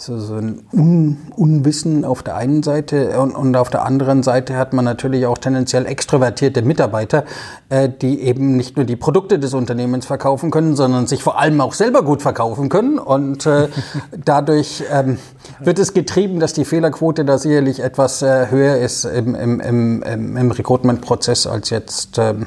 so, 0.00 0.18
so 0.18 0.36
ein 0.36 0.62
Un 0.72 1.16
Unwissen 1.34 2.04
auf 2.04 2.22
der 2.22 2.36
einen 2.36 2.62
Seite 2.62 3.18
und, 3.20 3.34
und, 3.34 3.56
auf 3.56 3.68
der 3.68 3.84
anderen 3.84 4.22
Seite 4.22 4.56
hat 4.56 4.72
man 4.72 4.84
natürlich 4.84 5.26
auch 5.26 5.38
tendenziell 5.38 5.86
extrovertierte 5.86 6.62
Mitarbeiter, 6.62 7.24
äh, 7.68 7.88
die 7.88 8.20
eben 8.20 8.56
nicht 8.56 8.76
nur 8.76 8.86
die 8.86 8.96
Produkte 8.96 9.38
des 9.38 9.54
Unternehmens 9.54 10.06
verkaufen 10.06 10.50
können, 10.50 10.76
sondern 10.76 11.06
sich 11.06 11.22
vor 11.22 11.38
allem 11.38 11.60
auch 11.60 11.72
selber 11.72 12.02
gut 12.02 12.22
verkaufen 12.22 12.68
können. 12.68 12.98
Und 12.98 13.46
äh, 13.46 13.68
dadurch 14.24 14.84
ähm, 14.92 15.18
wird 15.58 15.78
es 15.80 15.94
getrieben, 15.94 16.38
dass 16.38 16.52
die 16.52 16.64
Fehlerquote 16.64 17.24
da 17.24 17.38
sicherlich 17.38 17.80
etwas 17.80 18.22
äh, 18.22 18.50
höher 18.50 18.76
ist 18.76 19.04
im, 19.04 19.34
im, 19.34 19.60
im, 19.60 20.36
im 20.36 20.50
Recruitment-Prozess 20.50 21.46
als 21.48 21.70
jetzt 21.70 22.18
ähm, 22.18 22.46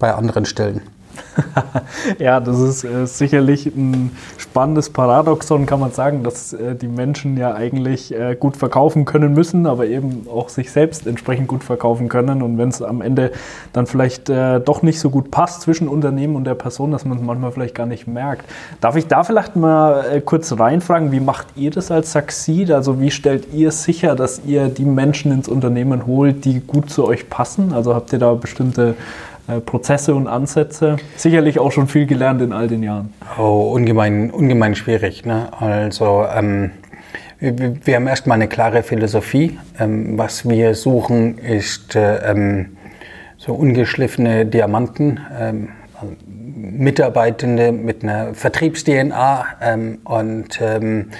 bei 0.00 0.14
anderen 0.14 0.46
Stellen. 0.46 0.82
ja, 2.18 2.40
das 2.40 2.58
ist 2.60 2.84
äh, 2.84 3.06
sicherlich 3.06 3.66
ein 3.66 4.10
spannendes 4.36 4.90
Paradoxon, 4.90 5.66
kann 5.66 5.80
man 5.80 5.92
sagen, 5.92 6.22
dass 6.22 6.52
äh, 6.52 6.74
die 6.74 6.88
Menschen 6.88 7.36
ja 7.36 7.54
eigentlich 7.54 8.14
äh, 8.14 8.36
gut 8.38 8.56
verkaufen 8.56 9.04
können 9.04 9.34
müssen, 9.34 9.66
aber 9.66 9.86
eben 9.86 10.26
auch 10.32 10.48
sich 10.48 10.70
selbst 10.70 11.06
entsprechend 11.06 11.48
gut 11.48 11.64
verkaufen 11.64 12.08
können. 12.08 12.42
Und 12.42 12.58
wenn 12.58 12.68
es 12.68 12.82
am 12.82 13.02
Ende 13.02 13.32
dann 13.72 13.86
vielleicht 13.86 14.28
äh, 14.30 14.60
doch 14.60 14.82
nicht 14.82 15.00
so 15.00 15.10
gut 15.10 15.30
passt 15.30 15.62
zwischen 15.62 15.88
Unternehmen 15.88 16.36
und 16.36 16.44
der 16.44 16.54
Person, 16.54 16.90
dass 16.90 17.04
man 17.04 17.18
es 17.18 17.24
manchmal 17.24 17.52
vielleicht 17.52 17.74
gar 17.74 17.86
nicht 17.86 18.06
merkt. 18.06 18.44
Darf 18.80 18.96
ich 18.96 19.06
da 19.06 19.24
vielleicht 19.24 19.56
mal 19.56 20.04
äh, 20.12 20.20
kurz 20.20 20.58
reinfragen, 20.58 21.12
wie 21.12 21.20
macht 21.20 21.46
ihr 21.56 21.70
das 21.70 21.90
als 21.90 22.12
Saxid? 22.12 22.70
Also 22.70 23.00
wie 23.00 23.10
stellt 23.10 23.52
ihr 23.52 23.70
sicher, 23.70 24.14
dass 24.14 24.42
ihr 24.44 24.68
die 24.68 24.84
Menschen 24.84 25.32
ins 25.32 25.48
Unternehmen 25.48 26.06
holt, 26.06 26.44
die 26.44 26.60
gut 26.60 26.90
zu 26.90 27.04
euch 27.06 27.28
passen? 27.30 27.72
Also 27.72 27.94
habt 27.94 28.12
ihr 28.12 28.18
da 28.18 28.34
bestimmte 28.34 28.94
Prozesse 29.64 30.14
und 30.14 30.26
Ansätze. 30.26 30.96
Sicherlich 31.16 31.58
auch 31.58 31.72
schon 31.72 31.88
viel 31.88 32.06
gelernt 32.06 32.42
in 32.42 32.52
all 32.52 32.68
den 32.68 32.82
Jahren. 32.82 33.12
Oh, 33.38 33.72
ungemein, 33.74 34.30
ungemein 34.30 34.74
schwierig. 34.74 35.24
Ne? 35.24 35.48
Also 35.58 36.26
ähm, 36.34 36.70
wir, 37.40 37.94
haben 37.94 38.06
erstmal 38.06 38.36
eine 38.36 38.48
klare 38.48 38.82
Philosophie. 38.82 39.58
Ähm, 39.78 40.18
was 40.18 40.48
wir 40.48 40.74
suchen, 40.74 41.38
ist 41.38 41.96
äh, 41.96 42.30
ähm, 42.30 42.76
so 43.36 43.54
ungeschliffene 43.54 44.44
Diamanten. 44.46 45.20
Ähm, 45.38 45.68
Mitarbeitende 46.56 47.72
mit 47.72 48.02
einer 48.02 48.34
Vertriebs-DNA 48.34 49.46
ähm, 49.60 49.98
und 50.04 50.60
ähm, 50.60 51.10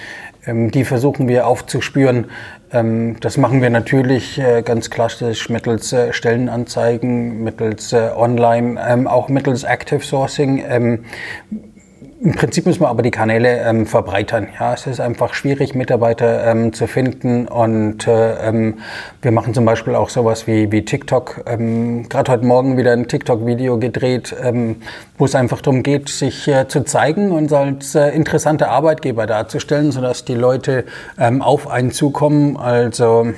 die 0.47 0.85
versuchen 0.85 1.29
wir 1.29 1.47
aufzuspüren, 1.47 2.27
das 2.71 3.37
machen 3.37 3.63
wir 3.63 3.71
natürlich 3.71 4.39
äh, 4.39 4.63
ganz 4.63 4.91
klassisch 4.91 5.49
mittels 5.49 5.93
äh, 5.93 6.13
Stellenanzeigen, 6.13 7.43
mittels 7.43 7.93
äh, 7.93 8.11
Online, 8.15 8.79
ähm, 8.87 9.07
auch 9.07 9.29
mittels 9.29 9.65
Active 9.65 10.01
Sourcing. 10.01 11.03
Im 12.21 12.33
Prinzip 12.33 12.67
müssen 12.67 12.81
wir 12.81 12.89
aber 12.89 13.03
die 13.03 13.13
Kanäle 13.13 13.61
ähm, 13.61 13.87
verbreitern. 13.87 14.49
Ja, 14.59 14.75
es 14.75 14.89
ist 14.89 14.99
einfach 14.99 15.35
schwierig, 15.35 15.77
Mitarbeiter 15.77 16.45
ähm, 16.49 16.73
zu 16.73 16.89
finden 16.89 17.47
und 17.47 18.09
äh, 18.09 18.49
ähm, 18.49 18.79
wir 19.23 19.31
machen 19.31 19.55
zum 19.55 19.65
Beispiel 19.65 19.95
auch 19.95 20.09
sowas 20.09 20.49
wie, 20.49 20.73
wie 20.73 20.85
TikTok. 20.85 21.45
Ähm, 21.47 22.09
Gerade 22.09 22.33
heute 22.33 22.45
Morgen 22.45 22.77
wieder 22.77 22.93
ein 22.93 23.07
TikTok-Video 23.07 23.79
gedreht, 23.79 24.35
ähm, 24.43 24.83
wo 25.17 25.27
es 25.27 25.37
einfach 25.37 25.61
darum 25.61 25.85
geht, 25.85 26.09
sich 26.09 26.49
äh, 26.49 26.67
zu 26.67 26.83
zeigen 26.83 27.31
und 27.31 27.53
als 27.53 27.95
äh, 27.95 28.09
interessante 28.09 28.69
Arbeitgeber 28.69 29.29
darzustellen, 29.29 29.93
sodass 29.93 30.25
die 30.25 30.35
Leute 30.35 30.87
ähm, 31.21 31.41
auf 31.41 31.69
einen 31.71 31.93
zukommen. 31.93 32.57
Also 32.57 33.29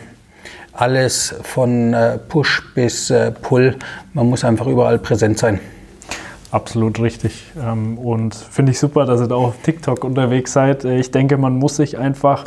alles 0.72 1.34
von 1.42 1.92
äh, 1.92 2.16
Push 2.16 2.62
bis 2.74 3.10
äh, 3.10 3.30
Pull. 3.30 3.76
Man 4.14 4.30
muss 4.30 4.42
einfach 4.42 4.66
überall 4.66 4.98
präsent 4.98 5.38
sein. 5.38 5.60
Absolut 6.50 7.00
richtig. 7.00 7.44
Ähm, 7.60 7.96
und 7.98 8.34
finde 8.34 8.72
ich 8.72 8.78
super, 8.78 9.06
dass 9.06 9.20
ihr 9.20 9.28
da 9.28 9.36
auf 9.36 9.54
TikTok 9.62 10.04
unterwegs 10.04 10.52
seid. 10.52 10.84
Äh, 10.84 10.98
ich 10.98 11.10
denke, 11.10 11.38
man 11.38 11.56
muss 11.56 11.76
sich 11.76 11.96
einfach 11.98 12.44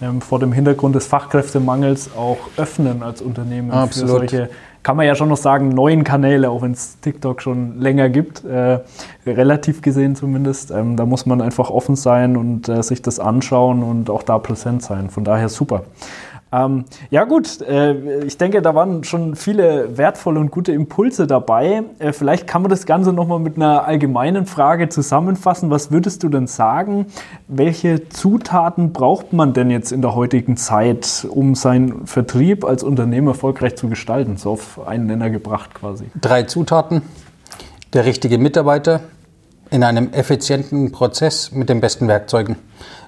ähm, 0.00 0.20
vor 0.20 0.38
dem 0.38 0.52
Hintergrund 0.52 0.94
des 0.94 1.06
Fachkräftemangels 1.06 2.10
auch 2.16 2.38
öffnen 2.56 3.02
als 3.02 3.20
Unternehmen 3.20 3.70
Absolut. 3.70 4.08
für 4.08 4.16
solche, 4.18 4.50
kann 4.82 4.96
man 4.96 5.04
ja 5.06 5.14
schon 5.14 5.28
noch 5.28 5.36
sagen, 5.36 5.68
neuen 5.68 6.04
Kanäle, 6.04 6.48
auch 6.48 6.62
wenn 6.62 6.72
es 6.72 6.98
TikTok 7.00 7.42
schon 7.42 7.80
länger 7.80 8.08
gibt, 8.08 8.44
äh, 8.44 8.78
relativ 9.26 9.82
gesehen 9.82 10.16
zumindest. 10.16 10.70
Ähm, 10.70 10.96
da 10.96 11.04
muss 11.04 11.26
man 11.26 11.42
einfach 11.42 11.70
offen 11.70 11.96
sein 11.96 12.36
und 12.36 12.68
äh, 12.68 12.82
sich 12.82 13.02
das 13.02 13.18
anschauen 13.18 13.82
und 13.82 14.08
auch 14.10 14.22
da 14.22 14.38
präsent 14.38 14.82
sein. 14.82 15.10
Von 15.10 15.24
daher 15.24 15.48
super. 15.48 15.82
Ähm, 16.52 16.84
ja 17.10 17.24
gut, 17.24 17.60
äh, 17.60 18.24
ich 18.24 18.36
denke, 18.36 18.60
da 18.60 18.74
waren 18.74 19.04
schon 19.04 19.36
viele 19.36 19.96
wertvolle 19.96 20.40
und 20.40 20.50
gute 20.50 20.72
Impulse 20.72 21.26
dabei. 21.26 21.84
Äh, 21.98 22.12
vielleicht 22.12 22.46
kann 22.46 22.62
man 22.62 22.70
das 22.70 22.86
Ganze 22.86 23.12
nochmal 23.12 23.38
mit 23.38 23.56
einer 23.56 23.84
allgemeinen 23.84 24.46
Frage 24.46 24.88
zusammenfassen. 24.88 25.70
Was 25.70 25.92
würdest 25.92 26.22
du 26.24 26.28
denn 26.28 26.48
sagen? 26.48 27.06
Welche 27.46 28.08
Zutaten 28.08 28.92
braucht 28.92 29.32
man 29.32 29.52
denn 29.52 29.70
jetzt 29.70 29.92
in 29.92 30.02
der 30.02 30.16
heutigen 30.16 30.56
Zeit, 30.56 31.26
um 31.30 31.54
seinen 31.54 32.06
Vertrieb 32.06 32.64
als 32.64 32.82
Unternehmen 32.82 33.28
erfolgreich 33.28 33.76
zu 33.76 33.88
gestalten? 33.88 34.36
So 34.36 34.52
auf 34.52 34.86
einen 34.86 35.06
Nenner 35.06 35.30
gebracht 35.30 35.74
quasi. 35.74 36.06
Drei 36.20 36.42
Zutaten. 36.42 37.02
Der 37.92 38.04
richtige 38.04 38.38
Mitarbeiter 38.38 39.00
in 39.70 39.84
einem 39.84 40.10
effizienten 40.12 40.90
Prozess 40.90 41.52
mit 41.52 41.68
den 41.68 41.80
besten 41.80 42.08
Werkzeugen. 42.08 42.56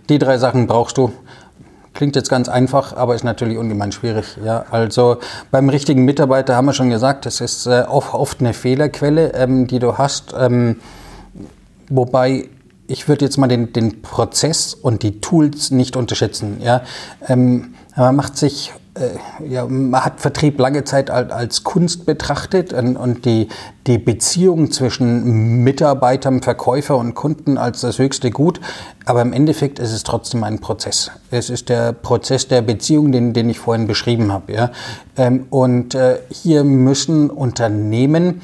Die 0.08 0.18
drei 0.18 0.38
Sachen 0.38 0.66
brauchst 0.66 0.96
du 0.96 1.12
Klingt 1.94 2.16
jetzt 2.16 2.30
ganz 2.30 2.48
einfach, 2.48 2.96
aber 2.96 3.14
ist 3.14 3.24
natürlich 3.24 3.58
ungemein 3.58 3.92
schwierig. 3.92 4.38
Ja, 4.44 4.64
also 4.70 5.18
beim 5.50 5.68
richtigen 5.68 6.04
Mitarbeiter 6.04 6.56
haben 6.56 6.66
wir 6.66 6.72
schon 6.72 6.90
gesagt, 6.90 7.26
das 7.26 7.40
ist 7.40 7.66
äh, 7.66 7.84
oft, 7.86 8.40
eine 8.40 8.54
Fehlerquelle, 8.54 9.34
ähm, 9.34 9.66
die 9.66 9.78
du 9.78 9.98
hast. 9.98 10.34
Ähm, 10.38 10.76
wobei 11.90 12.48
ich 12.86 13.08
würde 13.08 13.24
jetzt 13.24 13.36
mal 13.36 13.46
den, 13.46 13.72
den 13.72 14.02
Prozess 14.02 14.74
und 14.74 15.02
die 15.02 15.20
Tools 15.20 15.70
nicht 15.70 15.96
unterschätzen. 15.96 16.60
Ja, 16.62 16.82
ähm, 17.28 17.74
man 17.96 18.16
macht 18.16 18.36
sich 18.36 18.72
ja, 19.48 19.66
man 19.66 20.04
hat 20.04 20.20
Vertrieb 20.20 20.60
lange 20.60 20.84
Zeit 20.84 21.10
als 21.10 21.64
Kunst 21.64 22.04
betrachtet 22.04 22.74
und 22.74 23.24
die, 23.24 23.48
die 23.86 23.96
Beziehung 23.96 24.70
zwischen 24.70 25.64
Mitarbeitern, 25.64 26.42
Verkäufer 26.42 26.98
und 26.98 27.14
Kunden 27.14 27.56
als 27.56 27.80
das 27.80 27.98
höchste 27.98 28.30
Gut. 28.30 28.60
Aber 29.06 29.22
im 29.22 29.32
Endeffekt 29.32 29.78
ist 29.78 29.92
es 29.92 30.02
trotzdem 30.02 30.44
ein 30.44 30.58
Prozess. 30.58 31.10
Es 31.30 31.48
ist 31.48 31.70
der 31.70 31.92
Prozess 31.92 32.48
der 32.48 32.60
Beziehung, 32.60 33.12
den, 33.12 33.32
den 33.32 33.48
ich 33.48 33.58
vorhin 33.58 33.86
beschrieben 33.86 34.30
habe. 34.30 34.52
Ja? 34.52 34.70
Ähm, 35.16 35.46
und 35.48 35.94
äh, 35.94 36.18
hier 36.30 36.62
müssen 36.62 37.30
Unternehmen 37.30 38.42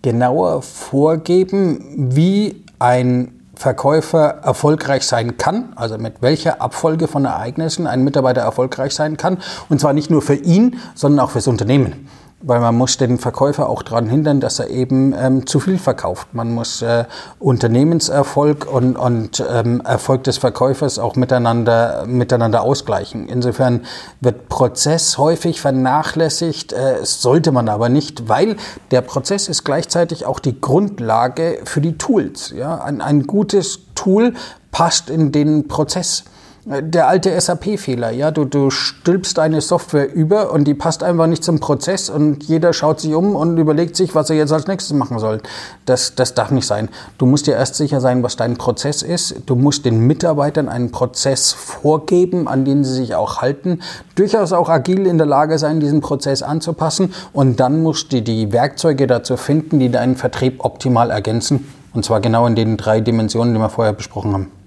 genauer 0.00 0.62
vorgeben, 0.62 1.84
wie 2.14 2.64
ein 2.78 3.41
Verkäufer 3.54 4.40
erfolgreich 4.42 5.06
sein 5.06 5.36
kann, 5.36 5.72
also 5.76 5.98
mit 5.98 6.22
welcher 6.22 6.60
Abfolge 6.60 7.06
von 7.06 7.24
Ereignissen 7.24 7.86
ein 7.86 8.02
Mitarbeiter 8.02 8.40
erfolgreich 8.40 8.94
sein 8.94 9.16
kann. 9.16 9.38
Und 9.68 9.80
zwar 9.80 9.92
nicht 9.92 10.10
nur 10.10 10.22
für 10.22 10.34
ihn, 10.34 10.78
sondern 10.94 11.20
auch 11.20 11.30
fürs 11.30 11.46
Unternehmen 11.46 12.08
weil 12.42 12.60
man 12.60 12.76
muss 12.76 12.96
den 12.96 13.18
Verkäufer 13.18 13.68
auch 13.68 13.82
daran 13.82 14.08
hindern, 14.08 14.40
dass 14.40 14.58
er 14.58 14.68
eben 14.68 15.14
ähm, 15.16 15.46
zu 15.46 15.60
viel 15.60 15.78
verkauft. 15.78 16.28
Man 16.32 16.52
muss 16.52 16.82
äh, 16.82 17.04
Unternehmenserfolg 17.38 18.70
und, 18.70 18.96
und 18.96 19.44
ähm, 19.48 19.80
Erfolg 19.82 20.24
des 20.24 20.38
Verkäufers 20.38 20.98
auch 20.98 21.16
miteinander, 21.16 22.04
miteinander 22.06 22.62
ausgleichen. 22.62 23.28
Insofern 23.28 23.82
wird 24.20 24.48
Prozess 24.48 25.18
häufig 25.18 25.60
vernachlässigt, 25.60 26.72
äh, 26.72 27.04
sollte 27.04 27.52
man 27.52 27.68
aber 27.68 27.88
nicht, 27.88 28.28
weil 28.28 28.56
der 28.90 29.02
Prozess 29.02 29.48
ist 29.48 29.64
gleichzeitig 29.64 30.26
auch 30.26 30.40
die 30.40 30.60
Grundlage 30.60 31.60
für 31.64 31.80
die 31.80 31.96
Tools. 31.96 32.52
Ja? 32.56 32.82
Ein, 32.82 33.00
ein 33.00 33.26
gutes 33.26 33.80
Tool 33.94 34.34
passt 34.72 35.10
in 35.10 35.30
den 35.32 35.68
Prozess 35.68 36.24
der 36.64 37.08
alte 37.08 37.40
SAP-Fehler, 37.40 38.12
ja, 38.12 38.30
du, 38.30 38.44
du 38.44 38.70
stülpst 38.70 39.40
eine 39.40 39.60
Software 39.60 40.14
über 40.14 40.52
und 40.52 40.64
die 40.64 40.74
passt 40.74 41.02
einfach 41.02 41.26
nicht 41.26 41.42
zum 41.42 41.58
Prozess 41.58 42.08
und 42.08 42.44
jeder 42.44 42.72
schaut 42.72 43.00
sich 43.00 43.14
um 43.14 43.34
und 43.34 43.58
überlegt 43.58 43.96
sich, 43.96 44.14
was 44.14 44.30
er 44.30 44.36
jetzt 44.36 44.52
als 44.52 44.68
nächstes 44.68 44.96
machen 44.96 45.18
soll. 45.18 45.40
Das, 45.86 46.14
das 46.14 46.34
darf 46.34 46.52
nicht 46.52 46.66
sein. 46.68 46.88
Du 47.18 47.26
musst 47.26 47.48
dir 47.48 47.54
erst 47.54 47.74
sicher 47.74 48.00
sein, 48.00 48.22
was 48.22 48.36
dein 48.36 48.58
Prozess 48.58 49.02
ist. 49.02 49.42
Du 49.46 49.56
musst 49.56 49.84
den 49.84 50.06
Mitarbeitern 50.06 50.68
einen 50.68 50.92
Prozess 50.92 51.50
vorgeben, 51.50 52.46
an 52.46 52.64
den 52.64 52.84
sie 52.84 52.94
sich 52.94 53.16
auch 53.16 53.42
halten. 53.42 53.80
Durchaus 54.14 54.52
auch 54.52 54.68
agil 54.68 55.06
in 55.06 55.18
der 55.18 55.26
Lage 55.26 55.58
sein, 55.58 55.80
diesen 55.80 56.00
Prozess 56.00 56.42
anzupassen 56.44 57.12
und 57.32 57.58
dann 57.58 57.82
musst 57.82 58.12
du 58.12 58.22
die 58.22 58.52
Werkzeuge 58.52 59.08
dazu 59.08 59.36
finden, 59.36 59.80
die 59.80 59.90
deinen 59.90 60.14
Vertrieb 60.14 60.64
optimal 60.64 61.10
ergänzen. 61.10 61.66
Und 61.92 62.04
zwar 62.04 62.20
genau 62.20 62.46
in 62.46 62.54
den 62.54 62.76
drei 62.76 63.00
Dimensionen, 63.00 63.52
die 63.52 63.60
wir 63.60 63.68
vorher 63.68 63.92
besprochen 63.92 64.32
haben. 64.32 64.61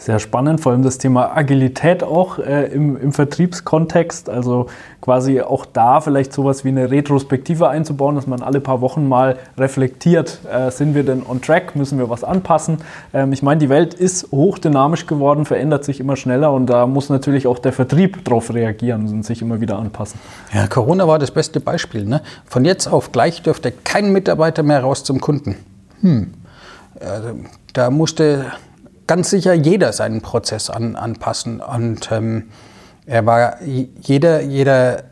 Sehr 0.00 0.20
spannend, 0.20 0.60
vor 0.60 0.70
allem 0.70 0.84
das 0.84 0.98
Thema 0.98 1.36
Agilität 1.36 2.04
auch 2.04 2.38
äh, 2.38 2.66
im, 2.66 2.96
im 2.96 3.12
Vertriebskontext. 3.12 4.30
Also 4.30 4.66
quasi 5.00 5.40
auch 5.40 5.66
da 5.66 6.00
vielleicht 6.00 6.32
sowas 6.32 6.64
wie 6.64 6.68
eine 6.68 6.88
Retrospektive 6.88 7.68
einzubauen, 7.68 8.14
dass 8.14 8.28
man 8.28 8.40
alle 8.40 8.60
paar 8.60 8.80
Wochen 8.80 9.08
mal 9.08 9.38
reflektiert, 9.58 10.38
äh, 10.48 10.70
sind 10.70 10.94
wir 10.94 11.02
denn 11.02 11.24
on 11.28 11.42
track, 11.42 11.74
müssen 11.74 11.98
wir 11.98 12.08
was 12.08 12.22
anpassen. 12.22 12.78
Ähm, 13.12 13.32
ich 13.32 13.42
meine, 13.42 13.58
die 13.58 13.68
Welt 13.68 13.92
ist 13.92 14.30
hochdynamisch 14.30 15.08
geworden, 15.08 15.44
verändert 15.44 15.84
sich 15.84 15.98
immer 15.98 16.14
schneller 16.14 16.52
und 16.52 16.66
da 16.66 16.86
muss 16.86 17.08
natürlich 17.08 17.48
auch 17.48 17.58
der 17.58 17.72
Vertrieb 17.72 18.24
darauf 18.24 18.54
reagieren 18.54 19.08
und 19.08 19.24
sich 19.24 19.42
immer 19.42 19.60
wieder 19.60 19.80
anpassen. 19.80 20.20
Ja, 20.54 20.68
Corona 20.68 21.08
war 21.08 21.18
das 21.18 21.32
beste 21.32 21.58
Beispiel. 21.58 22.04
Ne? 22.04 22.22
Von 22.46 22.64
jetzt 22.64 22.86
auf 22.86 23.10
gleich 23.10 23.42
dürfte 23.42 23.72
kein 23.72 24.12
Mitarbeiter 24.12 24.62
mehr 24.62 24.80
raus 24.80 25.02
zum 25.02 25.20
Kunden. 25.20 25.56
Hm. 26.02 26.34
Also, 27.00 27.30
da 27.72 27.90
musste 27.90 28.46
ganz 29.08 29.30
sicher 29.30 29.54
jeder 29.54 29.92
seinen 29.92 30.22
Prozess 30.22 30.70
an, 30.70 30.94
anpassen 30.94 31.60
und 31.60 32.12
ähm, 32.12 32.44
er 33.08 33.24
war, 33.24 33.62
jeder, 33.62 34.42
jeder, 34.42 35.04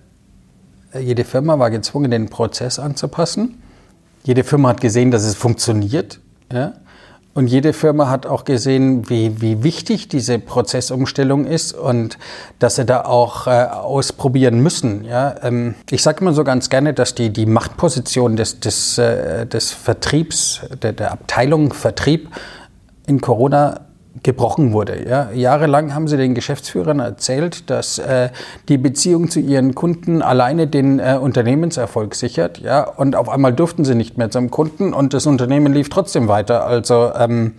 jede 1.00 1.24
Firma 1.24 1.58
war 1.58 1.70
gezwungen, 1.70 2.10
den 2.10 2.28
Prozess 2.28 2.78
anzupassen. 2.78 3.62
Jede 4.22 4.44
Firma 4.44 4.68
hat 4.68 4.82
gesehen, 4.82 5.10
dass 5.10 5.24
es 5.24 5.34
funktioniert. 5.34 6.20
Ja? 6.52 6.74
Und 7.32 7.46
jede 7.46 7.72
Firma 7.72 8.10
hat 8.10 8.26
auch 8.26 8.44
gesehen, 8.44 9.08
wie, 9.08 9.40
wie 9.40 9.62
wichtig 9.62 10.08
diese 10.08 10.38
Prozessumstellung 10.38 11.46
ist 11.46 11.72
und 11.72 12.18
dass 12.58 12.76
sie 12.76 12.84
da 12.84 13.04
auch 13.04 13.46
äh, 13.46 13.64
ausprobieren 13.64 14.60
müssen. 14.60 15.04
Ja? 15.04 15.36
Ähm, 15.42 15.74
ich 15.88 16.02
sage 16.02 16.20
immer 16.20 16.34
so 16.34 16.44
ganz 16.44 16.68
gerne, 16.68 16.92
dass 16.92 17.14
die, 17.14 17.30
die 17.30 17.46
Machtposition 17.46 18.36
des, 18.36 18.60
des, 18.60 18.98
äh, 18.98 19.46
des 19.46 19.72
Vertriebs, 19.72 20.60
der, 20.82 20.92
der 20.92 21.12
Abteilung 21.12 21.72
Vertrieb 21.72 22.28
in 23.06 23.22
Corona 23.22 23.85
gebrochen 24.22 24.72
wurde. 24.72 25.08
Ja. 25.08 25.30
Jahrelang 25.32 25.94
haben 25.94 26.08
sie 26.08 26.16
den 26.16 26.34
Geschäftsführern 26.34 27.00
erzählt, 27.00 27.70
dass 27.70 27.98
äh, 27.98 28.30
die 28.68 28.78
Beziehung 28.78 29.30
zu 29.30 29.40
ihren 29.40 29.74
Kunden 29.74 30.22
alleine 30.22 30.66
den 30.66 30.98
äh, 30.98 31.18
Unternehmenserfolg 31.20 32.14
sichert. 32.14 32.58
Ja. 32.58 32.82
Und 32.82 33.16
auf 33.16 33.28
einmal 33.28 33.52
durften 33.52 33.84
sie 33.84 33.94
nicht 33.94 34.18
mehr 34.18 34.30
zum 34.30 34.50
Kunden 34.50 34.92
und 34.92 35.14
das 35.14 35.26
Unternehmen 35.26 35.72
lief 35.72 35.88
trotzdem 35.88 36.28
weiter. 36.28 36.66
Also 36.66 37.12
ähm, 37.14 37.54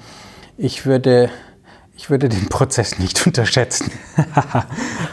ich 0.58 0.86
würde 0.86 1.30
ich 1.98 2.12
würde 2.12 2.30
den 2.30 2.46
Prozess 2.50 3.00
nicht 3.00 3.26
unterschätzen. 3.26 3.91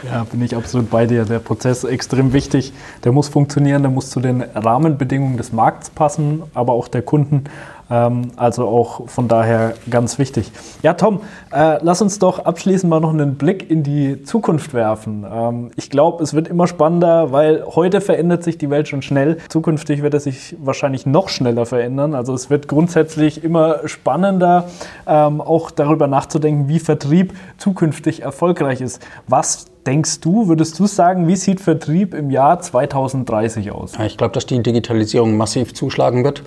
ja, 0.03 0.23
bin 0.31 0.41
ich 0.41 0.55
absolut 0.55 0.89
bei 0.89 1.05
dir. 1.07 1.25
Der 1.25 1.39
Prozess 1.39 1.83
ist 1.83 1.89
extrem 1.89 2.31
wichtig. 2.31 2.73
Der 3.03 3.11
muss 3.11 3.27
funktionieren, 3.27 3.81
der 3.81 3.91
muss 3.91 4.11
zu 4.11 4.19
den 4.19 4.41
Rahmenbedingungen 4.41 5.37
des 5.37 5.51
Markts 5.51 5.89
passen, 5.89 6.43
aber 6.53 6.73
auch 6.73 6.87
der 6.87 7.01
Kunden. 7.01 7.45
Ähm, 7.89 8.31
also 8.35 8.67
auch 8.67 9.07
von 9.07 9.27
daher 9.27 9.73
ganz 9.89 10.17
wichtig. 10.17 10.51
Ja, 10.81 10.93
Tom, 10.93 11.21
äh, 11.51 11.77
lass 11.81 12.01
uns 12.01 12.19
doch 12.19 12.39
abschließend 12.39 12.89
mal 12.89 12.99
noch 12.99 13.13
einen 13.13 13.35
Blick 13.35 13.69
in 13.69 13.83
die 13.83 14.23
Zukunft 14.23 14.73
werfen. 14.73 15.25
Ähm, 15.31 15.71
ich 15.75 15.89
glaube, 15.89 16.23
es 16.23 16.33
wird 16.33 16.47
immer 16.47 16.67
spannender, 16.67 17.31
weil 17.31 17.63
heute 17.65 18.01
verändert 18.01 18.43
sich 18.43 18.57
die 18.57 18.69
Welt 18.69 18.87
schon 18.87 19.01
schnell. 19.01 19.37
Zukünftig 19.49 20.01
wird 20.01 20.13
es 20.15 20.23
sich 20.23 20.55
wahrscheinlich 20.59 21.05
noch 21.05 21.29
schneller 21.29 21.65
verändern. 21.65 22.15
Also 22.15 22.33
es 22.33 22.49
wird 22.49 22.67
grundsätzlich 22.67 23.43
immer 23.43 23.87
spannender, 23.87 24.69
ähm, 25.05 25.41
auch 25.41 25.71
darüber 25.71 26.07
nachzudenken, 26.07 26.67
wie 26.67 26.79
Vertrieb 26.79 27.33
zukünftig 27.57 28.21
erfolgreich 28.23 28.81
ist. 28.81 29.05
Was 29.27 29.67
denkst 29.85 30.21
du, 30.21 30.47
würdest 30.47 30.79
du 30.79 30.87
sagen, 30.87 31.27
wie 31.27 31.35
sieht 31.35 31.61
Vertrieb 31.61 32.13
im 32.13 32.31
Jahr 32.31 32.59
2030 32.59 33.71
aus? 33.71 33.93
Ich 34.03 34.17
glaube, 34.17 34.33
dass 34.33 34.45
die 34.45 34.61
Digitalisierung 34.61 35.37
massiv 35.37 35.73
zuschlagen 35.73 36.23
wird. 36.23 36.43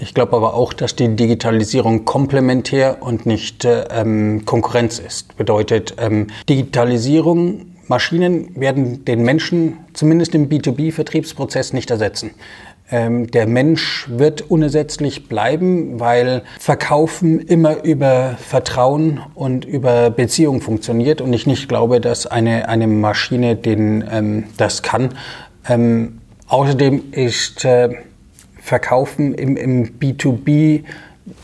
Ich 0.00 0.14
glaube 0.14 0.36
aber 0.36 0.54
auch, 0.54 0.72
dass 0.72 0.94
die 0.94 1.16
Digitalisierung 1.16 2.04
komplementär 2.04 2.98
und 3.00 3.26
nicht 3.26 3.66
ähm, 3.66 4.44
Konkurrenz 4.44 5.00
ist. 5.00 5.36
Bedeutet, 5.36 5.96
ähm, 5.98 6.28
Digitalisierung, 6.48 7.66
Maschinen 7.88 8.50
werden 8.54 9.04
den 9.04 9.22
Menschen 9.22 9.78
zumindest 9.94 10.34
im 10.36 10.48
B2B-Vertriebsprozess 10.48 11.72
nicht 11.72 11.90
ersetzen. 11.90 12.30
Ähm, 12.90 13.30
der 13.30 13.46
Mensch 13.46 14.06
wird 14.08 14.50
unersetzlich 14.50 15.28
bleiben, 15.28 15.98
weil 15.98 16.42
Verkaufen 16.60 17.40
immer 17.40 17.82
über 17.82 18.36
Vertrauen 18.38 19.20
und 19.34 19.64
über 19.64 20.10
Beziehung 20.10 20.60
funktioniert 20.60 21.20
und 21.20 21.32
ich 21.32 21.46
nicht 21.46 21.68
glaube, 21.68 22.00
dass 22.00 22.26
eine, 22.26 22.68
eine 22.68 22.86
Maschine 22.86 23.56
den, 23.56 24.04
ähm, 24.10 24.44
das 24.56 24.82
kann. 24.82 25.10
Ähm, 25.68 26.20
außerdem 26.46 27.12
ist 27.12 27.64
äh, 27.64 27.90
Verkaufen 28.68 29.34
im, 29.34 29.56
im 29.56 29.98
B2B 29.98 30.84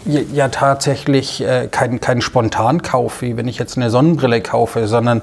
ja 0.05 0.49
tatsächlich 0.49 1.43
äh, 1.43 1.69
kein, 1.71 2.01
kein 2.01 2.21
Spontankauf, 2.21 3.23
wie 3.23 3.37
wenn 3.37 3.49
ich 3.49 3.59
jetzt 3.59 3.77
eine 3.77 3.91
Sonnenbrille 3.91 4.41
kaufe, 4.41 4.87
sondern 4.87 5.23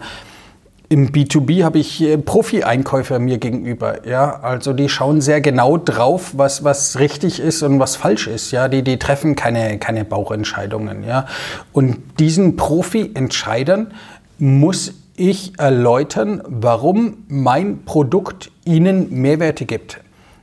im 0.89 1.11
B2B 1.11 1.63
habe 1.63 1.79
ich 1.79 2.01
äh, 2.01 2.17
Profi-Einkäufer 2.17 3.19
mir 3.19 3.37
gegenüber. 3.37 4.05
Ja, 4.05 4.41
also 4.41 4.73
die 4.73 4.89
schauen 4.89 5.21
sehr 5.21 5.39
genau 5.39 5.77
drauf, 5.77 6.33
was, 6.35 6.63
was 6.63 6.99
richtig 6.99 7.39
ist 7.39 7.63
und 7.63 7.79
was 7.79 7.95
falsch 7.95 8.27
ist. 8.27 8.51
Ja, 8.51 8.67
die, 8.67 8.83
die 8.83 8.99
treffen 8.99 9.35
keine, 9.35 9.77
keine 9.79 10.03
Bauchentscheidungen. 10.03 11.03
Ja, 11.03 11.27
und 11.71 11.97
diesen 12.19 12.57
Profi-Entscheidern 12.57 13.93
muss 14.37 14.93
ich 15.15 15.57
erläutern, 15.59 16.41
warum 16.45 17.25
mein 17.27 17.83
Produkt 17.85 18.51
ihnen 18.65 19.21
Mehrwerte 19.21 19.65
gibt 19.65 20.01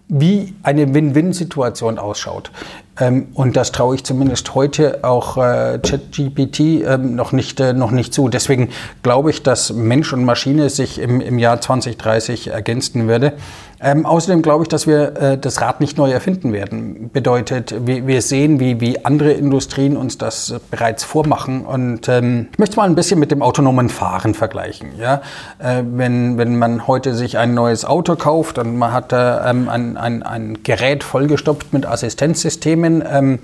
wie 0.08 0.54
eine 0.62 0.94
Win-Win-Situation 0.94 1.98
ausschaut. 1.98 2.50
Ähm, 2.98 3.28
und 3.34 3.56
das 3.56 3.72
traue 3.72 3.94
ich 3.94 4.04
zumindest 4.04 4.54
heute 4.54 5.04
auch 5.04 5.36
äh, 5.36 5.78
ChatGPT 5.78 6.60
ähm, 6.60 7.14
noch, 7.14 7.32
nicht, 7.32 7.60
äh, 7.60 7.72
noch 7.72 7.90
nicht 7.90 8.14
zu. 8.14 8.28
Deswegen 8.28 8.70
glaube 9.02 9.30
ich, 9.30 9.42
dass 9.42 9.72
Mensch 9.72 10.12
und 10.12 10.24
Maschine 10.24 10.70
sich 10.70 10.98
im, 10.98 11.20
im 11.20 11.38
Jahr 11.38 11.60
2030 11.60 12.48
ergänzen 12.48 13.06
würde. 13.06 13.34
Ähm, 13.80 14.06
außerdem 14.06 14.42
glaube 14.42 14.64
ich, 14.64 14.68
dass 14.68 14.86
wir 14.86 15.16
äh, 15.16 15.38
das 15.38 15.60
Rad 15.60 15.80
nicht 15.80 15.96
neu 15.98 16.10
erfinden 16.10 16.52
werden. 16.52 17.10
Bedeutet, 17.12 17.74
wir, 17.86 18.06
wir 18.06 18.22
sehen, 18.22 18.58
wie, 18.58 18.80
wie 18.80 19.04
andere 19.04 19.32
Industrien 19.32 19.96
uns 19.96 20.18
das 20.18 20.56
bereits 20.70 21.04
vormachen. 21.04 21.64
Und 21.64 22.08
ähm, 22.08 22.48
ich 22.52 22.58
möchte 22.58 22.76
mal 22.76 22.88
ein 22.88 22.94
bisschen 22.94 23.20
mit 23.20 23.30
dem 23.30 23.40
autonomen 23.40 23.88
Fahren 23.88 24.34
vergleichen. 24.34 24.90
Ja? 24.98 25.22
Äh, 25.58 25.82
wenn, 25.84 26.38
wenn 26.38 26.58
man 26.58 26.86
heute 26.88 27.14
sich 27.14 27.38
ein 27.38 27.54
neues 27.54 27.84
Auto 27.84 28.16
kauft 28.16 28.58
und 28.58 28.76
man 28.76 28.92
hat 28.92 29.12
äh, 29.12 29.50
ähm, 29.50 29.68
ein, 29.68 29.96
ein, 29.96 30.22
ein 30.24 30.62
Gerät 30.64 31.04
vollgestopft 31.04 31.72
mit 31.72 31.86
Assistenzsystemen, 31.86 33.04
ähm, 33.08 33.38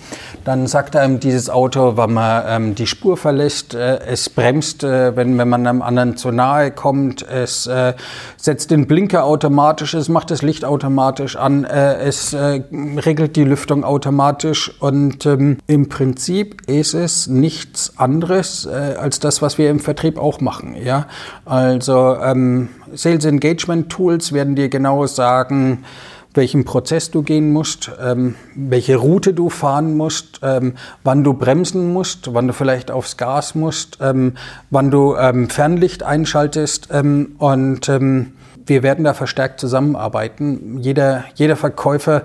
dann 0.44 0.66
sagt 0.66 0.97
einem 0.97 1.20
dieses 1.20 1.49
Auto, 1.49 1.97
wenn 1.97 2.12
man 2.12 2.44
ähm, 2.49 2.75
die 2.75 2.87
Spur 2.87 3.16
verlässt, 3.16 3.75
äh, 3.75 3.99
es 4.07 4.29
bremst, 4.31 4.83
äh, 4.83 5.14
wenn, 5.16 5.38
wenn 5.38 5.49
man 5.49 5.66
einem 5.66 5.83
anderen 5.83 6.16
zu 6.16 6.33
nahe 6.33 6.73
kommt, 6.73 7.23
es 7.23 7.66
äh, 7.66 7.94
setzt 8.37 8.73
den 8.73 8.87
Blinker 8.87 9.25
automatisch, 9.25 9.94
es 9.94 10.09
macht 10.09 10.24
macht 10.25 10.31
das 10.31 10.41
Licht 10.41 10.65
automatisch 10.65 11.37
an, 11.37 11.65
äh, 11.65 11.97
es 11.97 12.33
äh, 12.33 12.63
regelt 12.73 13.37
die 13.37 13.45
Lüftung 13.45 13.85
automatisch 13.85 14.73
und 14.81 15.27
ähm, 15.27 15.59
im 15.67 15.91
Prinzip 15.91 16.67
ist 16.67 16.95
es 16.95 17.27
nichts 17.27 17.99
anderes 17.99 18.65
äh, 18.65 18.95
als 18.99 19.21
das, 19.21 19.43
was 19.43 19.59
wir 19.59 19.69
im 19.69 19.81
Vertrieb 19.81 20.19
auch 20.19 20.41
machen. 20.41 20.77
Ja? 20.83 21.09
Also 21.45 22.17
ähm, 22.23 22.71
Sales 22.95 23.27
Engagement 23.27 23.91
Tools 23.91 24.33
werden 24.33 24.55
dir 24.57 24.71
genau 24.71 25.05
sagen, 25.07 25.85
welchen 26.33 26.65
Prozess 26.65 27.11
du 27.11 27.23
gehen 27.23 27.53
musst, 27.53 27.91
ähm, 28.03 28.35
welche 28.55 28.97
Route 28.97 29.35
du 29.35 29.51
fahren 29.51 29.95
musst, 29.95 30.41
ähm, 30.43 30.73
wann 31.03 31.23
du 31.23 31.35
bremsen 31.35 31.93
musst, 31.93 32.33
wann 32.33 32.47
du 32.47 32.55
vielleicht 32.55 32.91
aufs 32.91 33.19
Gas 33.19 33.55
musst, 33.55 33.99
ähm, 34.01 34.39
wann 34.71 34.91
du 34.91 35.17
ähm, 35.17 35.51
Fernlicht 35.51 36.03
einschaltest 36.03 36.89
ähm, 36.93 37.37
und 37.37 37.91
ähm, 37.91 38.33
wir 38.66 38.83
werden 38.83 39.05
da 39.05 39.14
verstärkt 39.14 39.61
zusammenarbeiten. 39.61 40.79
Jeder, 40.81 41.24
jeder 41.35 41.57
Verkäufer 41.57 42.22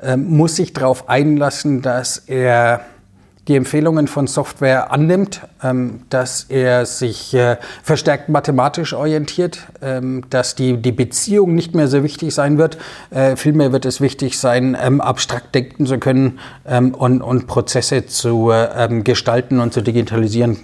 äh, 0.00 0.16
muss 0.16 0.56
sich 0.56 0.72
darauf 0.72 1.08
einlassen, 1.08 1.82
dass 1.82 2.18
er 2.18 2.80
die 3.48 3.56
Empfehlungen 3.56 4.06
von 4.06 4.28
Software 4.28 4.92
annimmt, 4.92 5.40
ähm, 5.62 6.02
dass 6.10 6.44
er 6.48 6.86
sich 6.86 7.34
äh, 7.34 7.56
verstärkt 7.82 8.28
mathematisch 8.28 8.94
orientiert, 8.94 9.66
ähm, 9.82 10.22
dass 10.30 10.54
die, 10.54 10.76
die 10.76 10.92
Beziehung 10.92 11.54
nicht 11.54 11.74
mehr 11.74 11.88
so 11.88 12.04
wichtig 12.04 12.32
sein 12.34 12.56
wird. 12.56 12.78
Äh, 13.10 13.34
vielmehr 13.34 13.72
wird 13.72 13.84
es 13.84 14.00
wichtig 14.00 14.38
sein, 14.38 14.76
ähm, 14.80 15.00
abstrakt 15.00 15.54
denken 15.54 15.86
zu 15.86 15.98
können 15.98 16.38
ähm, 16.66 16.94
und, 16.94 17.20
und 17.20 17.48
Prozesse 17.48 18.06
zu 18.06 18.50
äh, 18.50 18.68
ähm, 18.76 19.02
gestalten 19.02 19.58
und 19.58 19.72
zu 19.72 19.82
digitalisieren. 19.82 20.58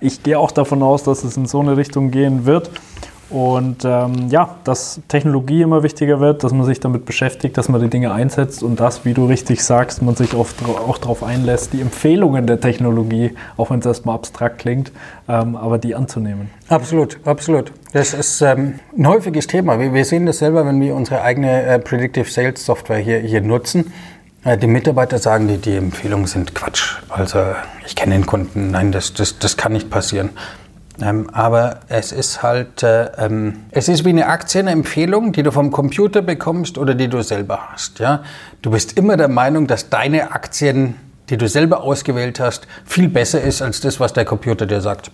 Ich 0.00 0.22
gehe 0.22 0.38
auch 0.38 0.52
davon 0.52 0.82
aus, 0.82 1.02
dass 1.02 1.24
es 1.24 1.36
in 1.36 1.46
so 1.46 1.60
eine 1.60 1.76
Richtung 1.76 2.12
gehen 2.12 2.46
wird. 2.46 2.70
Und 3.30 3.84
ähm, 3.84 4.28
ja, 4.28 4.56
dass 4.64 5.00
Technologie 5.06 5.62
immer 5.62 5.84
wichtiger 5.84 6.18
wird, 6.18 6.42
dass 6.42 6.52
man 6.52 6.66
sich 6.66 6.80
damit 6.80 7.04
beschäftigt, 7.04 7.56
dass 7.56 7.68
man 7.68 7.80
die 7.80 7.88
Dinge 7.88 8.12
einsetzt 8.12 8.62
und 8.64 8.80
das, 8.80 9.04
wie 9.04 9.14
du 9.14 9.26
richtig 9.26 9.62
sagst, 9.62 10.02
man 10.02 10.16
sich 10.16 10.34
oft 10.34 10.56
auch 10.64 10.98
darauf 10.98 11.22
einlässt, 11.22 11.72
die 11.72 11.80
Empfehlungen 11.80 12.48
der 12.48 12.60
Technologie, 12.60 13.32
auch 13.56 13.70
wenn 13.70 13.78
es 13.78 13.86
erstmal 13.86 14.16
abstrakt 14.16 14.58
klingt, 14.58 14.90
ähm, 15.28 15.54
aber 15.54 15.78
die 15.78 15.94
anzunehmen. 15.94 16.50
Absolut, 16.68 17.18
absolut. 17.24 17.72
Das 17.92 18.14
ist 18.14 18.42
ähm, 18.42 18.80
ein 18.98 19.06
häufiges 19.06 19.46
Thema. 19.46 19.78
Wir, 19.78 19.94
wir, 19.94 20.04
sehen 20.04 20.26
das 20.26 20.38
selber, 20.38 20.66
wenn 20.66 20.80
wir 20.80 20.96
unsere 20.96 21.22
eigene 21.22 21.62
äh, 21.62 21.78
Predictive 21.78 22.28
Sales 22.28 22.64
Software 22.66 22.98
hier, 22.98 23.18
hier 23.20 23.42
nutzen. 23.42 23.92
Äh, 24.44 24.58
die 24.58 24.66
Mitarbeiter 24.66 25.18
sagen, 25.18 25.46
die, 25.46 25.58
die 25.58 25.76
Empfehlungen 25.76 26.26
sind 26.26 26.54
Quatsch. 26.54 26.96
Also 27.08 27.38
ich 27.86 27.94
kenne 27.94 28.14
den 28.14 28.26
Kunden, 28.26 28.72
nein, 28.72 28.90
das, 28.90 29.14
das, 29.14 29.38
das 29.38 29.56
kann 29.56 29.72
nicht 29.72 29.90
passieren. 29.90 30.30
Ähm, 31.02 31.30
aber 31.32 31.80
es 31.88 32.12
ist 32.12 32.42
halt, 32.42 32.82
äh, 32.82 33.06
ähm, 33.18 33.60
es 33.70 33.88
ist 33.88 34.04
wie 34.04 34.10
eine 34.10 34.26
Aktienempfehlung, 34.26 35.32
die 35.32 35.42
du 35.42 35.50
vom 35.50 35.70
Computer 35.70 36.22
bekommst 36.22 36.78
oder 36.78 36.94
die 36.94 37.08
du 37.08 37.22
selber 37.22 37.70
hast. 37.72 37.98
Ja? 37.98 38.22
Du 38.62 38.70
bist 38.70 38.96
immer 38.98 39.16
der 39.16 39.28
Meinung, 39.28 39.66
dass 39.66 39.88
deine 39.88 40.32
Aktien, 40.32 40.96
die 41.28 41.36
du 41.36 41.48
selber 41.48 41.82
ausgewählt 41.82 42.40
hast, 42.40 42.66
viel 42.84 43.08
besser 43.08 43.40
ist 43.40 43.62
als 43.62 43.80
das, 43.80 44.00
was 44.00 44.12
der 44.12 44.24
Computer 44.24 44.66
dir 44.66 44.80
sagt. 44.80 45.10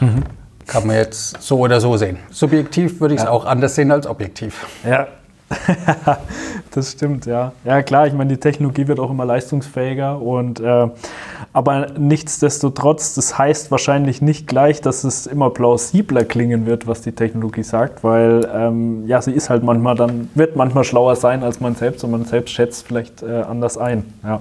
Mhm. 0.00 0.24
Kann 0.66 0.86
man 0.86 0.96
jetzt 0.96 1.42
so 1.42 1.58
oder 1.58 1.80
so 1.80 1.96
sehen. 1.96 2.18
Subjektiv 2.30 3.00
würde 3.00 3.14
ich 3.14 3.20
es 3.20 3.24
ja. 3.24 3.30
auch 3.30 3.44
anders 3.44 3.74
sehen 3.76 3.90
als 3.92 4.06
objektiv. 4.06 4.66
Ja, 4.84 5.06
das 6.72 6.92
stimmt, 6.92 7.24
ja. 7.26 7.52
Ja, 7.64 7.82
klar, 7.82 8.08
ich 8.08 8.12
meine, 8.12 8.30
die 8.30 8.40
Technologie 8.40 8.88
wird 8.88 8.98
auch 8.98 9.10
immer 9.10 9.24
leistungsfähiger 9.24 10.20
und 10.20 10.58
äh, 10.58 10.88
aber 11.52 11.86
nichtsdestotrotz, 11.96 13.14
das 13.14 13.38
heißt 13.38 13.70
wahrscheinlich 13.70 14.20
nicht 14.20 14.48
gleich, 14.48 14.80
dass 14.80 15.04
es 15.04 15.26
immer 15.26 15.50
plausibler 15.50 16.24
klingen 16.24 16.66
wird, 16.66 16.88
was 16.88 17.00
die 17.00 17.12
Technologie 17.12 17.62
sagt, 17.62 18.02
weil 18.02 18.48
ähm, 18.52 19.06
ja, 19.06 19.22
sie 19.22 19.32
ist 19.32 19.48
halt 19.48 19.62
manchmal 19.62 19.94
dann, 19.94 20.28
wird 20.34 20.56
manchmal 20.56 20.82
schlauer 20.82 21.14
sein 21.14 21.44
als 21.44 21.60
man 21.60 21.76
selbst 21.76 22.02
und 22.02 22.10
man 22.10 22.24
selbst 22.24 22.52
schätzt 22.52 22.86
vielleicht 22.86 23.22
äh, 23.22 23.42
anders 23.42 23.78
ein. 23.78 24.04
Ja. 24.24 24.40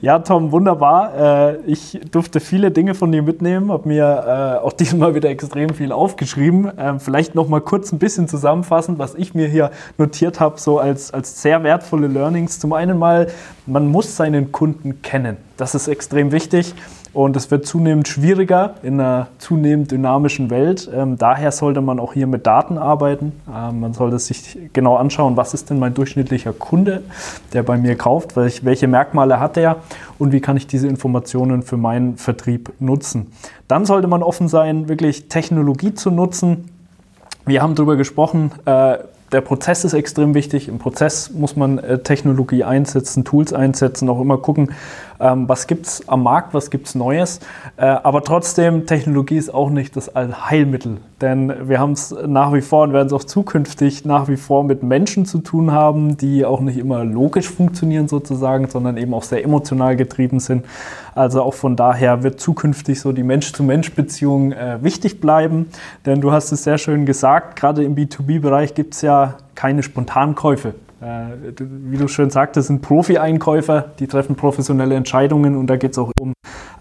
ja, 0.00 0.18
Tom, 0.18 0.50
wunderbar. 0.50 1.54
Äh, 1.54 1.56
ich 1.66 2.00
durfte 2.10 2.40
viele 2.40 2.72
Dinge 2.72 2.94
von 2.94 3.12
dir 3.12 3.22
mitnehmen, 3.22 3.70
habe 3.70 3.88
mir 3.88 4.58
äh, 4.60 4.64
auch 4.64 4.72
diesmal 4.72 5.14
wieder 5.14 5.30
extrem 5.30 5.70
viel 5.70 5.92
aufgeschrieben. 5.92 6.72
Ähm, 6.78 6.98
vielleicht 6.98 7.36
noch 7.36 7.48
mal 7.48 7.60
kurz 7.60 7.92
ein 7.92 7.98
bisschen 7.98 8.26
zusammenfassen, 8.26 8.98
was 8.98 9.14
ich 9.14 9.34
mir 9.34 9.46
hier 9.46 9.70
notiert 9.96 10.15
notiert 10.16 10.40
habe, 10.40 10.58
so 10.58 10.78
als, 10.78 11.12
als 11.12 11.42
sehr 11.42 11.62
wertvolle 11.62 12.06
Learnings. 12.06 12.58
Zum 12.58 12.72
einen 12.72 12.98
mal, 12.98 13.28
man 13.66 13.86
muss 13.90 14.16
seinen 14.16 14.50
Kunden 14.50 15.02
kennen. 15.02 15.36
Das 15.58 15.74
ist 15.74 15.88
extrem 15.88 16.32
wichtig. 16.32 16.74
Und 17.12 17.34
es 17.34 17.50
wird 17.50 17.66
zunehmend 17.66 18.08
schwieriger 18.08 18.74
in 18.82 19.00
einer 19.00 19.28
zunehmend 19.38 19.90
dynamischen 19.90 20.50
Welt. 20.50 20.90
Ähm, 20.94 21.16
daher 21.16 21.50
sollte 21.50 21.80
man 21.80 21.98
auch 21.98 22.12
hier 22.12 22.26
mit 22.26 22.46
Daten 22.46 22.76
arbeiten. 22.76 23.32
Ähm, 23.54 23.80
man 23.80 23.94
sollte 23.94 24.18
sich 24.18 24.58
genau 24.74 24.96
anschauen, 24.96 25.34
was 25.36 25.54
ist 25.54 25.70
denn 25.70 25.78
mein 25.78 25.94
durchschnittlicher 25.94 26.52
Kunde, 26.52 27.02
der 27.54 27.62
bei 27.62 27.78
mir 27.78 27.96
kauft, 27.96 28.36
welch, 28.36 28.66
welche 28.66 28.86
Merkmale 28.86 29.40
hat 29.40 29.56
er 29.56 29.76
und 30.18 30.32
wie 30.32 30.40
kann 30.40 30.58
ich 30.58 30.66
diese 30.66 30.88
Informationen 30.88 31.62
für 31.62 31.78
meinen 31.78 32.18
Vertrieb 32.18 32.72
nutzen. 32.80 33.32
Dann 33.66 33.86
sollte 33.86 34.08
man 34.08 34.22
offen 34.22 34.48
sein, 34.48 34.88
wirklich 34.90 35.28
Technologie 35.28 35.94
zu 35.94 36.10
nutzen. 36.10 36.68
Wir 37.46 37.62
haben 37.62 37.74
darüber 37.76 37.96
gesprochen, 37.96 38.50
äh, 38.66 38.98
der 39.32 39.40
Prozess 39.40 39.84
ist 39.84 39.92
extrem 39.92 40.34
wichtig. 40.34 40.68
Im 40.68 40.78
Prozess 40.78 41.30
muss 41.30 41.56
man 41.56 41.78
äh, 41.78 41.98
Technologie 41.98 42.64
einsetzen, 42.64 43.24
Tools 43.24 43.52
einsetzen, 43.52 44.08
auch 44.08 44.20
immer 44.20 44.38
gucken, 44.38 44.72
ähm, 45.20 45.48
was 45.48 45.66
gibt 45.66 45.86
es 45.86 46.08
am 46.08 46.22
Markt, 46.22 46.54
was 46.54 46.70
gibt 46.70 46.86
es 46.88 46.94
Neues. 46.94 47.40
Äh, 47.76 47.86
aber 47.86 48.22
trotzdem, 48.22 48.86
Technologie 48.86 49.36
ist 49.36 49.52
auch 49.52 49.70
nicht 49.70 49.96
das 49.96 50.14
Allheilmittel. 50.14 50.98
Denn 51.20 51.68
wir 51.68 51.80
haben 51.80 51.92
es 51.92 52.14
nach 52.26 52.52
wie 52.52 52.60
vor 52.60 52.82
und 52.82 52.92
werden 52.92 53.06
es 53.06 53.12
auch 53.12 53.24
zukünftig 53.24 54.04
nach 54.04 54.28
wie 54.28 54.36
vor 54.36 54.64
mit 54.64 54.82
Menschen 54.82 55.24
zu 55.24 55.38
tun 55.38 55.72
haben, 55.72 56.18
die 56.18 56.44
auch 56.44 56.60
nicht 56.60 56.76
immer 56.76 57.04
logisch 57.04 57.48
funktionieren 57.48 58.06
sozusagen, 58.06 58.68
sondern 58.68 58.98
eben 58.98 59.14
auch 59.14 59.22
sehr 59.22 59.42
emotional 59.42 59.96
getrieben 59.96 60.40
sind. 60.40 60.66
Also 61.14 61.42
auch 61.42 61.54
von 61.54 61.76
daher 61.76 62.22
wird 62.22 62.38
zukünftig 62.38 63.00
so 63.00 63.12
die 63.12 63.22
Mensch-zu-Mensch-Beziehung 63.22 64.52
äh, 64.52 64.82
wichtig 64.82 65.20
bleiben. 65.20 65.70
Denn 66.04 66.20
du 66.20 66.32
hast 66.32 66.52
es 66.52 66.64
sehr 66.64 66.76
schön 66.76 67.06
gesagt, 67.06 67.56
gerade 67.56 67.82
im 67.82 67.94
B2B-Bereich 67.94 68.74
gibt 68.74 68.94
es 68.94 69.00
ja 69.00 69.36
keine 69.54 69.82
Spontankäufe. 69.82 70.74
Äh, 71.00 71.52
wie 71.58 71.98
du 71.98 72.08
schön 72.08 72.30
sagtest, 72.30 72.68
sind 72.68 72.80
Profi-Einkäufer, 72.80 73.92
die 73.98 74.06
treffen 74.06 74.34
professionelle 74.34 74.94
Entscheidungen 74.94 75.54
und 75.54 75.66
da 75.66 75.76
geht 75.76 75.92
es 75.92 75.98
auch 75.98 76.10
um 76.18 76.32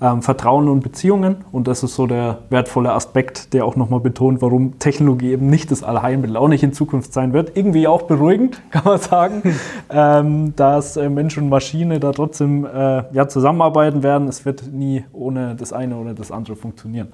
ähm, 0.02 0.22
Vertrauen 0.22 0.70
und 0.70 0.82
Beziehungen. 0.82 1.38
Und 1.52 1.68
das 1.68 1.84
ist 1.84 1.96
so 1.96 2.08
der 2.08 2.40
wertvolle 2.50 2.94
Aspekt, 2.94 3.54
der 3.54 3.66
auch 3.66 3.76
nochmal 3.76 4.00
betont, 4.00 4.42
warum 4.42 4.80
Technologie 4.80 5.32
eben 5.32 5.48
nicht 5.48 5.70
das 5.70 5.84
Allheilmittel 5.84 6.38
auch 6.38 6.48
nicht 6.48 6.64
in 6.64 6.72
Zukunft 6.72 7.14
sein 7.14 7.34
wird. 7.34 7.58
Irgendwie 7.58 7.88
auch 7.88 8.04
beruhigend, 8.04 8.62
kann 8.72 8.84
man 8.86 9.00
sagen, 9.00 9.44
ähm, 9.90 10.56
dass 10.56 10.96
äh, 10.96 11.10
Mensch 11.10 11.38
und 11.38 11.50
Maschine 11.50 12.00
da 12.00 12.12
trotzdem 12.12 12.66
äh, 12.66 13.04
ja, 13.14 13.28
zusammenarbeiten 13.28 14.02
werden. 14.02 14.28
Es 14.28 14.46
wird 14.46 14.72
nie 14.72 15.04
ohne 15.12 15.56
das 15.56 15.74
eine 15.74 15.98
oder 15.98 16.14
das 16.14 16.32
andere 16.32 16.56
funktionieren. 16.56 17.10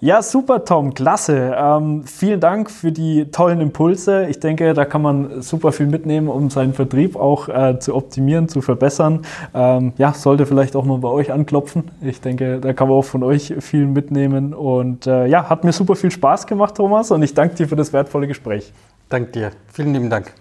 Ja, 0.00 0.20
super, 0.20 0.64
Tom, 0.64 0.92
klasse. 0.92 1.56
Ähm, 1.56 2.04
vielen 2.04 2.38
Dank 2.38 2.70
für 2.70 2.92
die 2.92 3.30
tollen 3.30 3.60
Impulse. 3.60 4.26
Ich 4.26 4.40
denke, 4.40 4.74
da 4.74 4.84
kann 4.84 5.00
man 5.00 5.40
super 5.40 5.72
viel 5.72 5.86
mitnehmen, 5.86 6.28
um 6.28 6.50
seinen 6.50 6.74
Vertrieb 6.74 7.16
auch 7.16 7.48
äh, 7.48 7.78
zu 7.78 7.94
optimieren, 7.94 8.48
zu 8.48 8.60
verbessern. 8.60 9.22
Ähm, 9.54 9.94
ja, 9.96 10.12
sollte 10.12 10.44
vielleicht 10.44 10.76
auch 10.76 10.84
mal 10.84 10.98
bei 10.98 11.08
euch 11.08 11.32
anklopfen. 11.32 11.90
Ich 12.02 12.20
denke, 12.20 12.58
da 12.60 12.74
kann 12.74 12.88
man 12.88 12.98
auch 12.98 13.04
von 13.04 13.22
euch 13.22 13.54
viel 13.60 13.86
mitnehmen. 13.86 14.52
Und 14.52 15.06
äh, 15.06 15.26
ja, 15.26 15.48
hat 15.48 15.64
mir 15.64 15.72
super 15.72 15.96
viel 15.96 16.10
Spaß 16.10 16.46
gemacht, 16.46 16.74
Thomas, 16.74 17.10
und 17.10 17.22
ich 17.22 17.32
danke 17.32 17.54
dir 17.54 17.68
für 17.68 17.76
das 17.76 17.92
wertvolle 17.92 18.26
Gespräch. 18.26 18.72
Danke 19.08 19.30
dir. 19.30 19.50
Vielen 19.72 19.94
lieben 19.94 20.10
Dank. 20.10 20.32